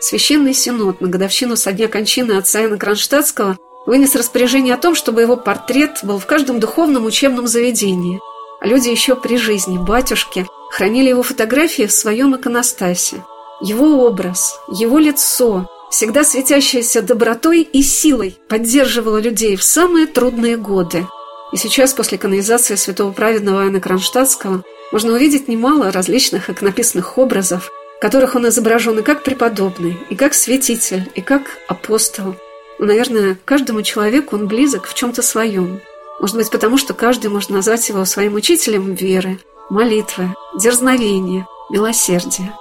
Священный 0.00 0.52
Синод 0.52 1.00
на 1.00 1.08
годовщину 1.08 1.56
со 1.56 1.72
дня 1.72 1.88
кончины 1.88 2.32
отца 2.32 2.60
Иоанна 2.60 2.76
Кронштадтского 2.76 3.56
вынес 3.86 4.14
распоряжение 4.16 4.74
о 4.74 4.76
том, 4.76 4.94
чтобы 4.94 5.22
его 5.22 5.38
портрет 5.38 6.00
был 6.02 6.18
в 6.18 6.26
каждом 6.26 6.60
духовном 6.60 7.06
учебном 7.06 7.46
заведении. 7.46 8.20
А 8.60 8.66
люди 8.66 8.90
еще 8.90 9.16
при 9.16 9.38
жизни, 9.38 9.78
батюшки, 9.78 10.46
хранили 10.70 11.08
его 11.08 11.22
фотографии 11.22 11.86
в 11.86 11.92
своем 11.92 12.36
иконостасе. 12.36 13.24
Его 13.62 14.04
образ, 14.04 14.60
его 14.70 14.98
лицо, 14.98 15.70
всегда 15.90 16.22
светящееся 16.22 17.00
добротой 17.00 17.62
и 17.62 17.82
силой, 17.82 18.36
поддерживало 18.46 19.16
людей 19.16 19.56
в 19.56 19.62
самые 19.62 20.06
трудные 20.06 20.58
годы. 20.58 21.06
И 21.52 21.56
сейчас, 21.56 21.92
после 21.92 22.18
канонизации 22.18 22.74
святого 22.74 23.12
праведного 23.12 23.62
Иоанна 23.62 23.80
Кронштадтского, 23.80 24.64
можно 24.92 25.12
увидеть 25.12 25.48
немало 25.48 25.92
различных 25.92 26.50
иконописных 26.50 27.18
образов, 27.18 27.70
в 27.96 28.00
которых 28.00 28.34
он 28.34 28.48
изображен 28.48 28.98
и 28.98 29.02
как 29.02 29.22
преподобный, 29.22 29.98
и 30.10 30.16
как 30.16 30.34
святитель, 30.34 31.10
и 31.14 31.20
как 31.20 31.42
апостол. 31.68 32.36
Но, 32.78 32.86
наверное, 32.86 33.38
каждому 33.44 33.82
человеку 33.82 34.36
он 34.36 34.46
близок 34.46 34.86
в 34.86 34.94
чем-то 34.94 35.22
своем. 35.22 35.80
Может 36.20 36.36
быть, 36.36 36.50
потому 36.50 36.78
что 36.78 36.94
каждый 36.94 37.28
может 37.28 37.50
назвать 37.50 37.88
его 37.88 38.04
своим 38.04 38.34
учителем 38.34 38.94
веры, 38.94 39.38
молитвы, 39.70 40.34
дерзновения, 40.58 41.46
милосердия. 41.70 42.54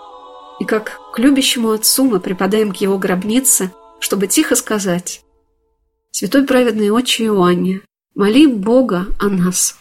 И 0.59 0.65
как 0.65 0.99
к 1.13 1.19
любящему 1.19 1.71
отцу 1.71 2.05
мы 2.05 2.19
припадаем 2.19 2.71
к 2.71 2.77
его 2.77 2.97
гробнице, 2.97 3.71
чтобы 3.99 4.27
тихо 4.27 4.55
сказать 4.55 5.21
«Святой 6.11 6.45
праведный 6.45 6.89
отче 6.89 7.25
Иоанне, 7.25 7.81
моли 8.15 8.47
Бога 8.47 9.07
о 9.19 9.27
нас». 9.27 9.75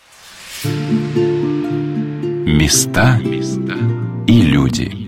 Места 2.44 3.18
и 4.26 4.42
люди– 4.42 4.96